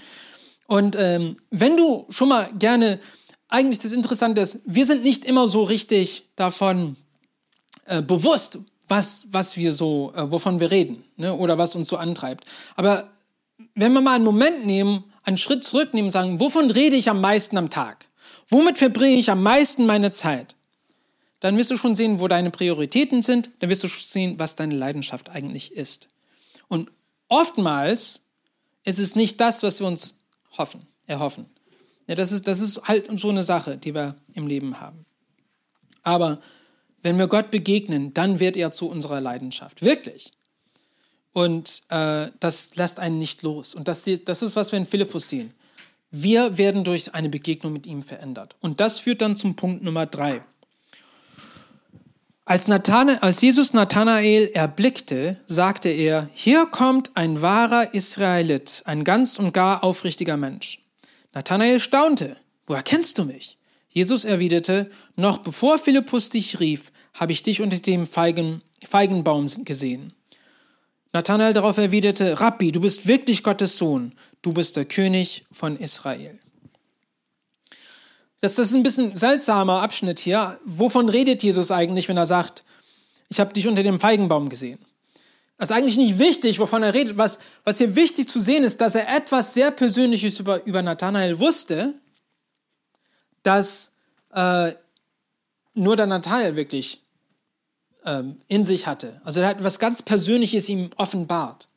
[0.68, 3.00] Und ähm, wenn du schon mal gerne,
[3.48, 6.96] eigentlich das Interessante ist, wir sind nicht immer so richtig davon
[7.86, 8.60] äh, bewusst,
[8.90, 11.34] was, was wir so, äh, wovon wir reden ne?
[11.34, 12.46] oder was uns so antreibt.
[12.76, 13.10] Aber
[13.76, 17.22] wenn wir mal einen Moment nehmen, einen Schritt zurücknehmen und sagen, wovon rede ich am
[17.22, 18.08] meisten am Tag?
[18.50, 20.56] Womit verbringe ich am meisten meine Zeit?
[21.40, 24.56] dann wirst du schon sehen, wo deine Prioritäten sind, dann wirst du schon sehen, was
[24.56, 26.10] deine Leidenschaft eigentlich ist.
[26.68, 26.92] Und
[27.28, 28.22] oftmals
[28.84, 30.20] ist es nicht das, was wir uns
[30.58, 31.46] hoffen, erhoffen.
[32.08, 35.06] Ja, das, ist, das ist halt so eine Sache, die wir im Leben haben.
[36.04, 36.42] Aber
[37.02, 39.82] wenn wir Gott begegnen, dann wird er zu unserer Leidenschaft.
[39.82, 40.32] Wirklich.
[41.32, 43.74] Und äh, das lässt einen nicht los.
[43.74, 45.54] Und das, das ist, was wir in Philippus sehen.
[46.12, 48.56] Wir werden durch eine Begegnung mit ihm verändert.
[48.62, 50.42] Und das führt dann zum Punkt Nummer drei.
[52.46, 59.38] Als, Nathanael, als Jesus Nathanael erblickte, sagte er, hier kommt ein wahrer Israelit, ein ganz
[59.38, 60.84] und gar aufrichtiger Mensch.
[61.32, 63.59] Nathanael staunte, woher kennst du mich?
[63.90, 70.14] Jesus erwiderte, noch bevor Philippus dich rief, habe ich dich unter dem Feigen, Feigenbaum gesehen.
[71.12, 76.40] Nathanael darauf erwiderte, Rabbi, du bist wirklich Gottes Sohn, du bist der König von Israel.
[78.42, 80.60] Das, das ist ein bisschen seltsamer Abschnitt hier.
[80.64, 82.64] Wovon redet Jesus eigentlich, wenn er sagt,
[83.28, 84.80] ich habe dich unter dem Feigenbaum gesehen?
[85.58, 87.18] Das ist eigentlich nicht wichtig, wovon er redet.
[87.18, 91.38] Was, was hier wichtig zu sehen ist, dass er etwas sehr Persönliches über, über Nathanael
[91.40, 91.96] wusste,
[93.44, 93.92] das
[94.34, 94.74] äh,
[95.74, 97.02] nur der Nathanael wirklich
[98.06, 99.22] ähm, in sich hatte.
[99.24, 101.68] Also er hat etwas ganz Persönliches ihm offenbart.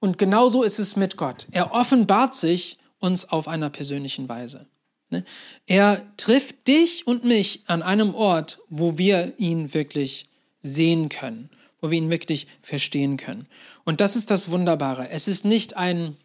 [0.00, 1.46] Und genauso ist es mit Gott.
[1.52, 4.66] Er offenbart sich uns auf einer persönlichen Weise.
[5.10, 5.24] Ne?
[5.66, 10.28] Er trifft dich und mich an einem Ort, wo wir ihn wirklich
[10.60, 11.50] sehen können,
[11.80, 13.46] wo wir ihn wirklich verstehen können.
[13.84, 15.08] Und das ist das Wunderbare.
[15.10, 16.16] Es ist nicht ein,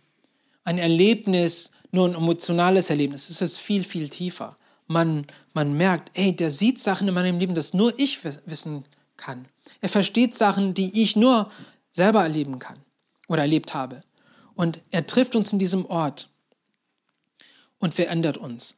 [0.63, 3.29] ein Erlebnis, nur ein emotionales Erlebnis.
[3.29, 4.56] Es ist viel, viel tiefer.
[4.87, 8.85] Man, man merkt, ey, der sieht Sachen in meinem Leben, das nur ich wissen
[9.17, 9.45] kann.
[9.81, 11.51] Er versteht Sachen, die ich nur
[11.91, 12.77] selber erleben kann
[13.27, 13.99] oder erlebt habe.
[14.55, 16.29] Und er trifft uns in diesem Ort
[17.79, 18.75] und verändert uns.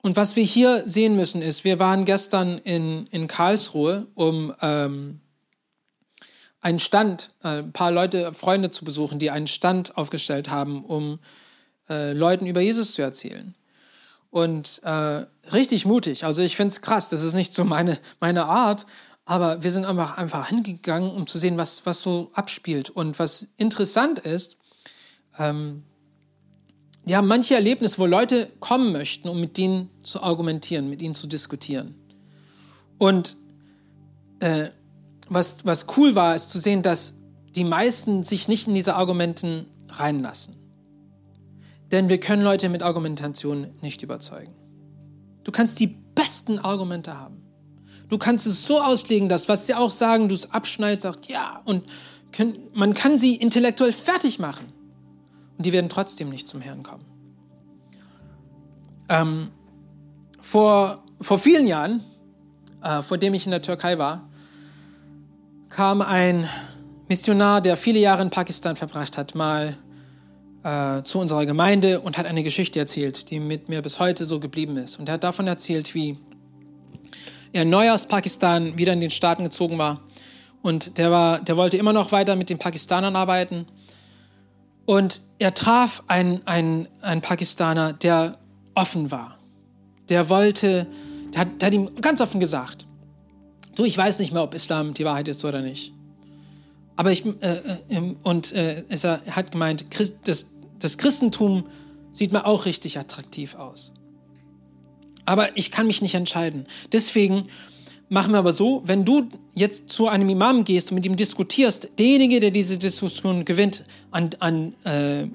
[0.00, 5.20] Und was wir hier sehen müssen ist, wir waren gestern in, in Karlsruhe, um ähm,
[6.60, 11.20] einen Stand, äh, ein paar Leute, Freunde zu besuchen, die einen Stand aufgestellt haben, um
[11.88, 13.54] äh, Leuten über Jesus zu erzählen.
[14.32, 16.24] Und äh, richtig mutig.
[16.24, 18.86] Also ich finde es krass, das ist nicht so meine, meine Art,
[19.26, 22.88] aber wir sind einfach, einfach hingegangen, um zu sehen, was, was so abspielt.
[22.88, 24.56] Und was interessant ist,
[25.38, 25.82] ähm,
[27.04, 31.14] wir haben manche Erlebnisse, wo Leute kommen möchten, um mit ihnen zu argumentieren, mit ihnen
[31.14, 31.94] zu diskutieren.
[32.96, 33.36] Und
[34.40, 34.70] äh,
[35.28, 37.16] was, was cool war, ist zu sehen, dass
[37.54, 40.56] die meisten sich nicht in diese Argumenten reinlassen.
[41.92, 44.54] Denn wir können Leute mit Argumentation nicht überzeugen.
[45.44, 47.42] Du kannst die besten Argumente haben.
[48.08, 51.60] Du kannst es so auslegen, dass was sie auch sagen, du es abschneidest, sagst, ja,
[51.64, 51.84] und
[52.32, 54.66] können, man kann sie intellektuell fertig machen
[55.56, 57.04] und die werden trotzdem nicht zum Herrn kommen.
[59.08, 59.50] Ähm,
[60.40, 62.02] vor, vor vielen Jahren,
[62.82, 64.28] äh, vor dem ich in der Türkei war,
[65.68, 66.48] kam ein
[67.08, 69.76] Missionar, der viele Jahre in Pakistan verbracht hat, mal
[70.64, 74.40] äh, zu unserer Gemeinde und hat eine Geschichte erzählt, die mit mir bis heute so
[74.40, 74.98] geblieben ist.
[74.98, 76.18] Und er hat davon erzählt, wie
[77.52, 80.00] er neu aus Pakistan wieder in den Staaten gezogen war.
[80.62, 83.66] Und der, war, der wollte immer noch weiter mit den Pakistanern arbeiten
[84.86, 88.38] und er traf einen, einen, einen Pakistaner, der
[88.74, 89.38] offen war.
[90.08, 90.86] Der wollte,
[91.32, 92.86] der hat, der hat ihm ganz offen gesagt,
[93.74, 95.92] du, ich weiß nicht mehr, ob Islam die Wahrheit ist oder nicht.
[96.96, 99.86] Aber ich, äh, äh, und äh, er hat gemeint,
[100.24, 100.48] das,
[100.84, 101.64] das Christentum
[102.12, 103.92] sieht mir auch richtig attraktiv aus.
[105.24, 106.66] Aber ich kann mich nicht entscheiden.
[106.92, 107.48] Deswegen
[108.08, 111.88] machen wir aber so, wenn du jetzt zu einem Imam gehst und mit ihm diskutierst,
[111.98, 115.28] derjenige, der diese Diskussion gewinnt, an, an, äh,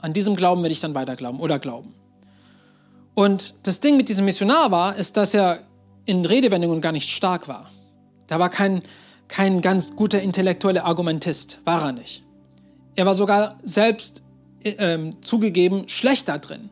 [0.00, 1.94] an diesem Glauben werde ich dann weiter glauben oder glauben.
[3.14, 5.60] Und das Ding mit diesem Missionar war, ist, dass er
[6.04, 7.70] in Redewendungen gar nicht stark war.
[8.26, 8.82] Da war kein,
[9.28, 12.24] kein ganz guter intellektueller Argumentist, war er nicht.
[12.96, 14.23] Er war sogar selbst
[14.64, 16.70] äh, zugegeben schlechter drin.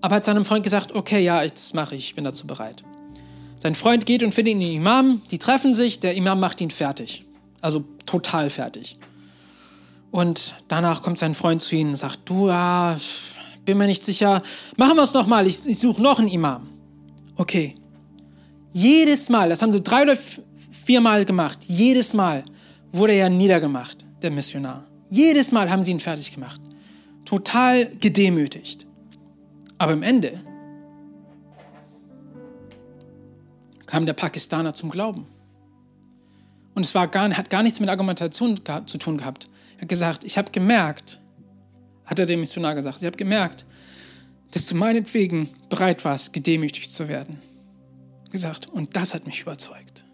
[0.00, 2.82] Aber hat seinem Freund gesagt, okay, ja, ich, das mache ich, ich bin dazu bereit.
[3.58, 7.24] Sein Freund geht und findet den Imam, die treffen sich, der Imam macht ihn fertig.
[7.62, 8.98] Also total fertig.
[10.10, 12.98] Und danach kommt sein Freund zu ihnen und sagt, du, ja,
[13.64, 14.42] bin mir nicht sicher,
[14.76, 16.68] machen wir es nochmal, ich, ich suche noch einen Imam.
[17.36, 17.74] Okay.
[18.72, 20.16] Jedes Mal, das haben sie drei oder
[20.84, 22.44] vier Mal gemacht, jedes Mal
[22.92, 24.84] wurde er niedergemacht, der Missionar.
[25.08, 26.60] Jedes Mal haben sie ihn fertig gemacht.
[27.34, 28.86] Total gedemütigt.
[29.76, 30.40] Aber im Ende
[33.86, 35.26] kam der Pakistaner zum Glauben.
[36.76, 39.48] Und es war gar, hat gar nichts mit Argumentation zu tun gehabt.
[39.78, 41.20] Er hat gesagt, ich habe gemerkt,
[42.04, 43.64] hat er dem Missionar gesagt, ich habe gemerkt,
[44.52, 47.42] dass du meinetwegen bereit warst, gedemütigt zu werden.
[48.30, 50.04] Gesagt, und das hat mich überzeugt.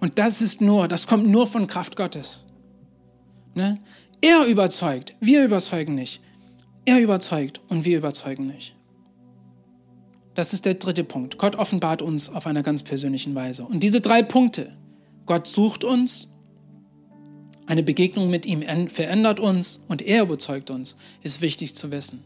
[0.00, 2.44] Und das ist nur, das kommt nur von Kraft Gottes.
[3.54, 3.78] Ne?
[4.20, 6.23] Er überzeugt, wir überzeugen nicht.
[6.84, 8.74] Er überzeugt und wir überzeugen nicht.
[10.34, 11.38] Das ist der dritte Punkt.
[11.38, 13.64] Gott offenbart uns auf einer ganz persönlichen Weise.
[13.64, 14.72] Und diese drei Punkte,
[15.26, 16.28] Gott sucht uns,
[17.66, 22.22] eine Begegnung mit ihm verändert uns und er überzeugt uns, ist wichtig zu wissen.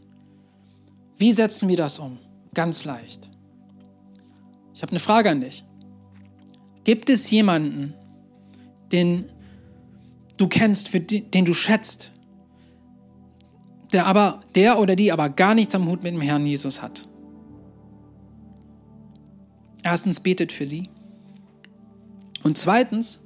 [1.17, 2.17] Wie setzen wir das um?
[2.53, 3.29] Ganz leicht.
[4.73, 5.63] Ich habe eine Frage an dich.
[6.83, 7.93] Gibt es jemanden,
[8.91, 9.25] den
[10.37, 12.13] du kennst, den du schätzt,
[13.91, 17.07] der aber, der oder die aber gar nichts am Hut mit dem Herrn Jesus hat?
[19.83, 20.89] Erstens, betet für die.
[22.43, 23.21] Und zweitens,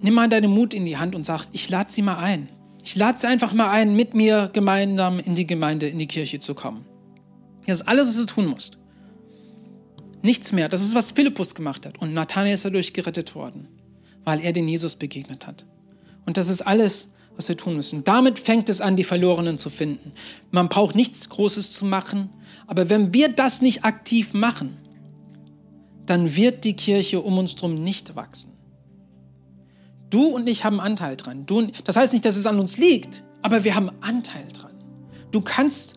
[0.00, 2.48] nimm mal deinen Mut in die Hand und sag, ich lade sie mal ein.
[2.84, 6.38] Ich lade sie einfach mal ein, mit mir gemeinsam in die Gemeinde, in die Kirche
[6.38, 6.84] zu kommen.
[7.66, 8.78] Das ist alles, was du tun musst.
[10.22, 10.68] Nichts mehr.
[10.68, 11.98] Das ist, was Philippus gemacht hat.
[11.98, 13.68] Und Nathanael ist dadurch gerettet worden,
[14.24, 15.66] weil er den Jesus begegnet hat.
[16.26, 18.04] Und das ist alles, was wir tun müssen.
[18.04, 20.12] Damit fängt es an, die Verlorenen zu finden.
[20.50, 22.30] Man braucht nichts Großes zu machen,
[22.66, 24.78] aber wenn wir das nicht aktiv machen,
[26.06, 28.52] dann wird die Kirche um uns herum nicht wachsen.
[30.08, 31.46] Du und ich haben Anteil dran.
[31.46, 34.72] Du, das heißt nicht, dass es an uns liegt, aber wir haben Anteil dran.
[35.32, 35.96] Du kannst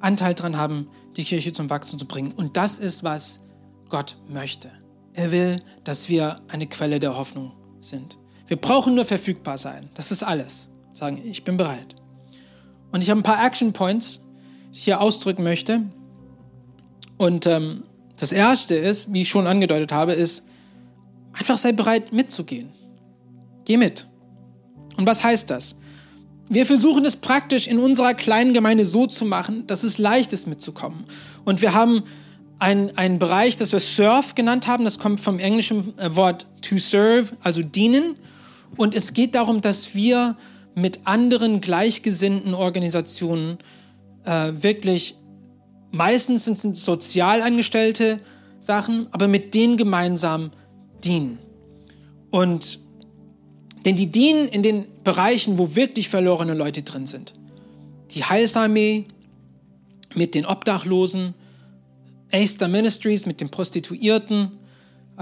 [0.00, 2.32] Anteil dran haben, die Kirche zum Wachsen zu bringen.
[2.32, 3.40] Und das ist, was
[3.88, 4.70] Gott möchte.
[5.12, 8.18] Er will, dass wir eine Quelle der Hoffnung sind.
[8.46, 9.90] Wir brauchen nur verfügbar sein.
[9.94, 10.69] Das ist alles.
[11.00, 11.94] Sagen, ich bin bereit.
[12.92, 14.20] Und ich habe ein paar Action Points,
[14.70, 15.80] die ich hier ausdrücken möchte.
[17.16, 17.84] Und ähm,
[18.18, 20.44] das erste ist, wie ich schon angedeutet habe, ist,
[21.32, 22.68] einfach sei bereit mitzugehen.
[23.64, 24.08] Geh mit.
[24.98, 25.78] Und was heißt das?
[26.50, 30.46] Wir versuchen es praktisch in unserer kleinen Gemeinde so zu machen, dass es leicht ist
[30.46, 31.04] mitzukommen.
[31.46, 32.02] Und wir haben
[32.58, 37.32] einen, Bereich, das wir Serve genannt haben, das kommt vom englischen äh, Wort to serve,
[37.42, 38.16] also dienen.
[38.76, 40.36] Und es geht darum, dass wir
[40.74, 43.58] mit anderen gleichgesinnten Organisationen
[44.24, 45.16] äh, wirklich
[45.92, 48.20] Meistens sind es sozial angestellte
[48.60, 50.50] Sachen, aber mit denen gemeinsam
[51.02, 51.38] dienen.
[52.30, 52.78] Und
[53.84, 57.34] denn die dienen in den Bereichen, wo wirklich verlorene Leute drin sind.
[58.12, 59.06] Die Heilsarmee
[60.14, 61.34] mit den Obdachlosen,
[62.30, 64.52] Aster Ministries mit den Prostituierten,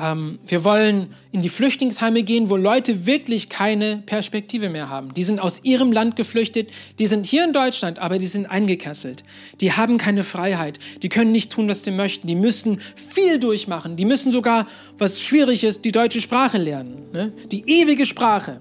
[0.01, 5.13] ähm, wir wollen in die Flüchtlingsheime gehen, wo Leute wirklich keine Perspektive mehr haben.
[5.15, 9.25] Die sind aus ihrem Land geflüchtet, die sind hier in Deutschland, aber die sind eingekesselt.
[9.61, 12.27] Die haben keine Freiheit, die können nicht tun, was sie möchten.
[12.29, 14.67] Die müssen viel durchmachen, die müssen sogar,
[14.99, 17.03] was schwierig ist, die deutsche Sprache lernen.
[17.13, 17.33] Ne?
[17.51, 18.61] Die ewige Sprache.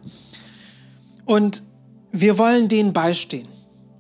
[1.26, 1.62] Und
[2.12, 3.48] wir wollen denen beistehen.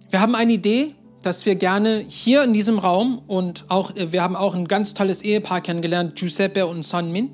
[0.09, 0.95] Wir haben eine Idee,
[1.27, 4.93] dass wir gerne hier in diesem Raum und auch, äh, wir haben auch ein ganz
[4.93, 7.31] tolles Ehepaar kennengelernt, Giuseppe und Sanmin.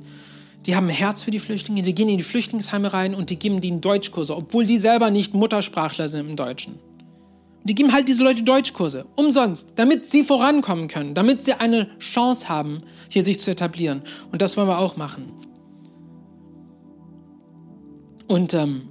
[0.66, 3.38] Die haben ein Herz für die Flüchtlinge, die gehen in die Flüchtlingsheime rein und die
[3.38, 6.80] geben denen Deutschkurse, obwohl die selber nicht Muttersprachler sind im Deutschen.
[7.66, 12.50] Die geben halt diese Leute Deutschkurse, umsonst, damit sie vorankommen können, damit sie eine Chance
[12.50, 14.02] haben, hier sich zu etablieren.
[14.32, 15.32] Und das wollen wir auch machen.
[18.28, 18.90] Und ähm,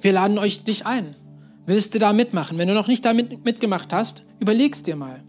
[0.00, 1.14] wir laden euch dich ein.
[1.68, 2.56] Willst du da mitmachen?
[2.56, 5.22] Wenn du noch nicht da mit, mitgemacht hast, überlegst dir mal.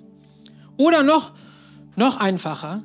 [0.78, 1.34] Oder noch,
[1.98, 2.82] noch einfacher,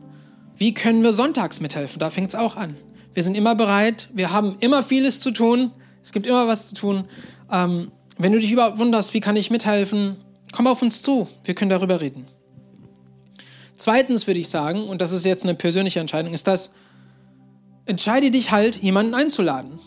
[0.57, 2.01] wie können wir sonntags mithelfen?
[2.01, 2.77] Da fängt es auch an.
[3.15, 4.09] Wir sind immer bereit.
[4.13, 5.71] Wir haben immer vieles zu tun.
[6.03, 7.05] Es gibt immer was zu tun.
[7.49, 10.17] Ähm, wenn du dich überhaupt wunderst, wie kann ich mithelfen,
[10.51, 11.29] komm auf uns zu.
[11.45, 12.27] Wir können darüber reden.
[13.77, 16.73] Zweitens würde ich sagen, und das ist jetzt eine persönliche Entscheidung, ist das,
[17.87, 19.79] entscheide dich halt, jemanden einzuladen.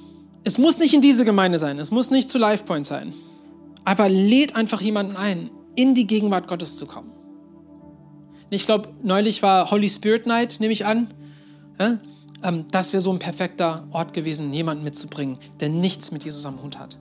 [0.45, 3.13] Es muss nicht in diese Gemeinde sein, es muss nicht zu LifePoint sein.
[3.87, 7.09] Aber lädt einfach jemanden ein, in die Gegenwart Gottes zu kommen.
[8.49, 11.13] Ich glaube, neulich war Holy Spirit Night, nehme ich an.
[11.79, 11.97] Ja?
[12.43, 16.61] Ähm, das wäre so ein perfekter Ort gewesen, jemanden mitzubringen, der nichts mit Jesus am
[16.61, 16.97] Hut hat.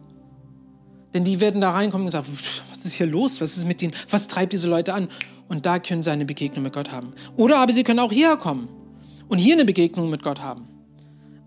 [1.12, 2.28] Denn die werden da reinkommen und sagen,
[2.70, 3.40] was ist hier los?
[3.40, 3.92] Was ist mit denen?
[4.08, 5.08] Was treibt diese Leute an?
[5.48, 7.14] Und da können sie eine Begegnung mit Gott haben.
[7.36, 8.68] Oder aber sie können auch hierher kommen
[9.26, 10.68] und hier eine Begegnung mit Gott haben.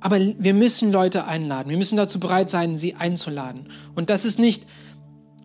[0.01, 1.69] Aber wir müssen Leute einladen.
[1.69, 3.67] Wir müssen dazu bereit sein, sie einzuladen.
[3.95, 4.65] Und das ist nicht,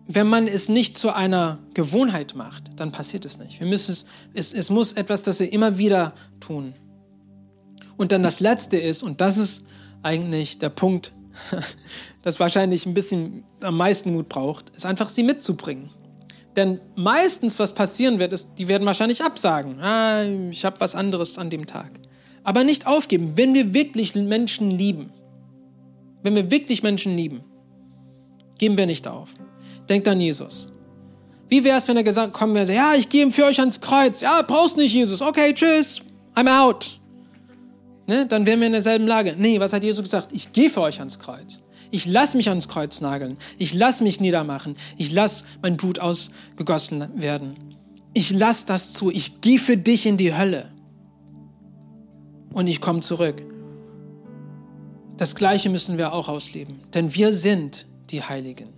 [0.07, 3.59] wenn man es nicht zu einer Gewohnheit macht, dann passiert es nicht.
[3.59, 6.75] Wir müssen es, es, es muss etwas, das wir immer wieder tun.
[7.97, 9.65] Und dann das Letzte ist, und das ist
[10.03, 11.13] eigentlich der Punkt,
[12.21, 15.89] das wahrscheinlich ein bisschen am meisten Mut braucht, ist einfach sie mitzubringen.
[16.55, 19.79] Denn meistens, was passieren wird, ist, die werden wahrscheinlich absagen.
[19.81, 21.99] Ah, ich habe was anderes an dem Tag.
[22.43, 25.11] Aber nicht aufgeben, wenn wir wirklich Menschen lieben.
[26.21, 27.43] Wenn wir wirklich Menschen lieben,
[28.57, 29.33] geben wir nicht auf.
[29.89, 30.67] Denkt an Jesus.
[31.47, 34.21] Wie wäre es, wenn er gesagt kommen wäre, ja, ich gehe für euch ans Kreuz.
[34.21, 35.21] Ja, brauchst nicht, Jesus.
[35.21, 36.01] Okay, tschüss.
[36.35, 36.99] I'm out.
[38.07, 38.25] Ne?
[38.25, 39.35] Dann wären wir in derselben Lage.
[39.37, 40.29] Nee, was hat Jesus gesagt?
[40.31, 41.61] Ich gehe für euch ans Kreuz.
[41.91, 43.37] Ich lasse mich ans Kreuz nageln.
[43.57, 44.75] Ich lasse mich niedermachen.
[44.97, 47.55] Ich lasse mein Blut ausgegossen werden.
[48.13, 49.11] Ich lasse das zu.
[49.11, 50.71] Ich gehe für dich in die Hölle.
[52.53, 53.41] Und ich komme zurück.
[55.17, 56.79] Das Gleiche müssen wir auch ausleben.
[56.93, 58.74] Denn wir sind die Heiligen.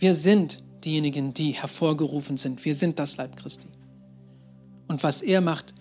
[0.00, 2.64] Wir sind diejenigen, die hervorgerufen sind.
[2.64, 3.68] Wir sind das Leib Christi.
[4.88, 5.74] Und was er macht,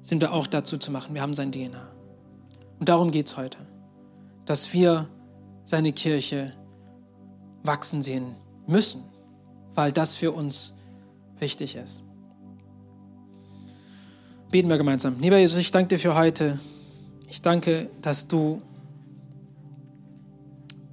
[0.00, 1.14] sind wir auch dazu zu machen.
[1.14, 1.88] Wir haben sein DNA.
[2.80, 3.58] Und darum geht es heute,
[4.46, 5.08] dass wir
[5.64, 6.52] seine Kirche
[7.62, 8.34] wachsen sehen
[8.66, 9.04] müssen,
[9.76, 10.74] weil das für uns
[11.38, 12.02] wichtig ist.
[14.50, 15.20] Beten wir gemeinsam.
[15.20, 16.58] Lieber Jesus, ich danke dir für heute.
[17.28, 18.60] Ich danke, dass du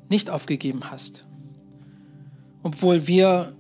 [0.08, 1.26] nicht aufgegeben hast,
[2.64, 3.54] obwohl wir,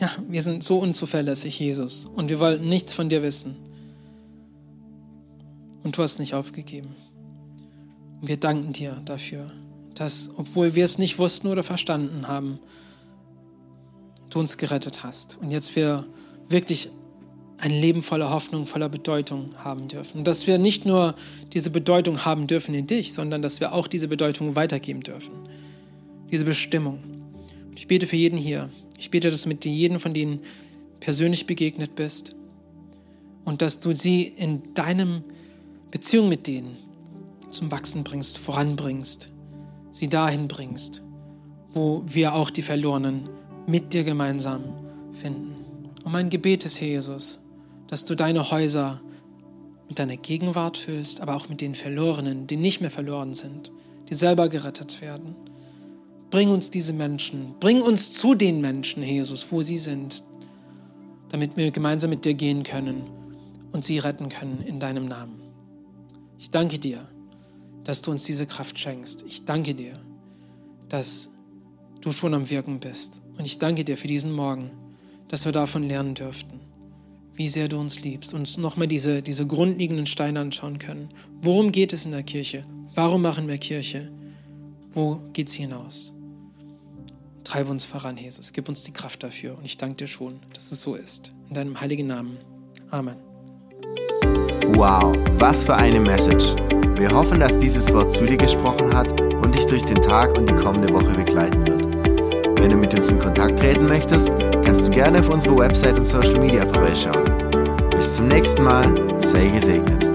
[0.00, 3.56] ja, wir sind so unzuverlässig, Jesus, und wir wollten nichts von dir wissen.
[5.82, 6.96] Und du hast nicht aufgegeben.
[8.20, 9.52] Und wir danken dir dafür,
[9.94, 12.58] dass, obwohl wir es nicht wussten oder verstanden haben,
[14.30, 15.38] du uns gerettet hast.
[15.40, 16.04] Und jetzt wir
[16.48, 16.90] wirklich
[17.58, 20.18] ein Leben voller Hoffnung, voller Bedeutung haben dürfen.
[20.18, 21.14] Und dass wir nicht nur
[21.52, 25.32] diese Bedeutung haben dürfen in dich, sondern dass wir auch diese Bedeutung weitergeben dürfen.
[26.30, 27.15] Diese Bestimmung.
[27.76, 28.70] Ich bete für jeden hier.
[28.98, 30.40] Ich bete, dass du mit jedem von denen
[30.98, 32.34] persönlich begegnet bist
[33.44, 35.22] und dass du sie in deinem
[35.90, 36.76] Beziehung mit denen
[37.50, 39.30] zum Wachsen bringst, voranbringst,
[39.92, 41.04] sie dahin bringst,
[41.70, 43.28] wo wir auch die Verlorenen
[43.66, 44.64] mit dir gemeinsam
[45.12, 45.54] finden.
[46.02, 47.40] Und mein Gebet ist, Herr Jesus,
[47.88, 49.02] dass du deine Häuser
[49.88, 53.70] mit deiner Gegenwart füllst, aber auch mit den Verlorenen, die nicht mehr verloren sind,
[54.08, 55.36] die selber gerettet werden.
[56.36, 60.22] Bring uns diese Menschen, bring uns zu den Menschen, Jesus, wo sie sind,
[61.30, 63.04] damit wir gemeinsam mit dir gehen können
[63.72, 65.40] und sie retten können in deinem Namen.
[66.38, 67.08] Ich danke dir,
[67.84, 69.24] dass du uns diese Kraft schenkst.
[69.26, 69.94] Ich danke dir,
[70.90, 71.30] dass
[72.02, 73.22] du schon am Wirken bist.
[73.38, 74.70] Und ich danke dir für diesen Morgen,
[75.28, 76.60] dass wir davon lernen dürften,
[77.32, 81.08] wie sehr du uns liebst und uns nochmal diese, diese grundlegenden Steine anschauen können.
[81.40, 82.62] Worum geht es in der Kirche?
[82.94, 84.12] Warum machen wir Kirche?
[84.92, 86.12] Wo geht sie hinaus?
[87.46, 88.52] Treibe uns voran, Jesus.
[88.52, 89.56] Gib uns die Kraft dafür.
[89.56, 91.32] Und ich danke dir schon, dass es so ist.
[91.48, 92.38] In deinem heiligen Namen.
[92.90, 93.14] Amen.
[94.74, 96.44] Wow, was für eine Message.
[96.96, 100.48] Wir hoffen, dass dieses Wort zu dir gesprochen hat und dich durch den Tag und
[100.48, 102.58] die kommende Woche begleiten wird.
[102.58, 104.28] Wenn du mit uns in Kontakt treten möchtest,
[104.64, 107.24] kannst du gerne auf unsere Website und Social Media vorbeischauen.
[107.90, 110.05] Bis zum nächsten Mal, sei gesegnet.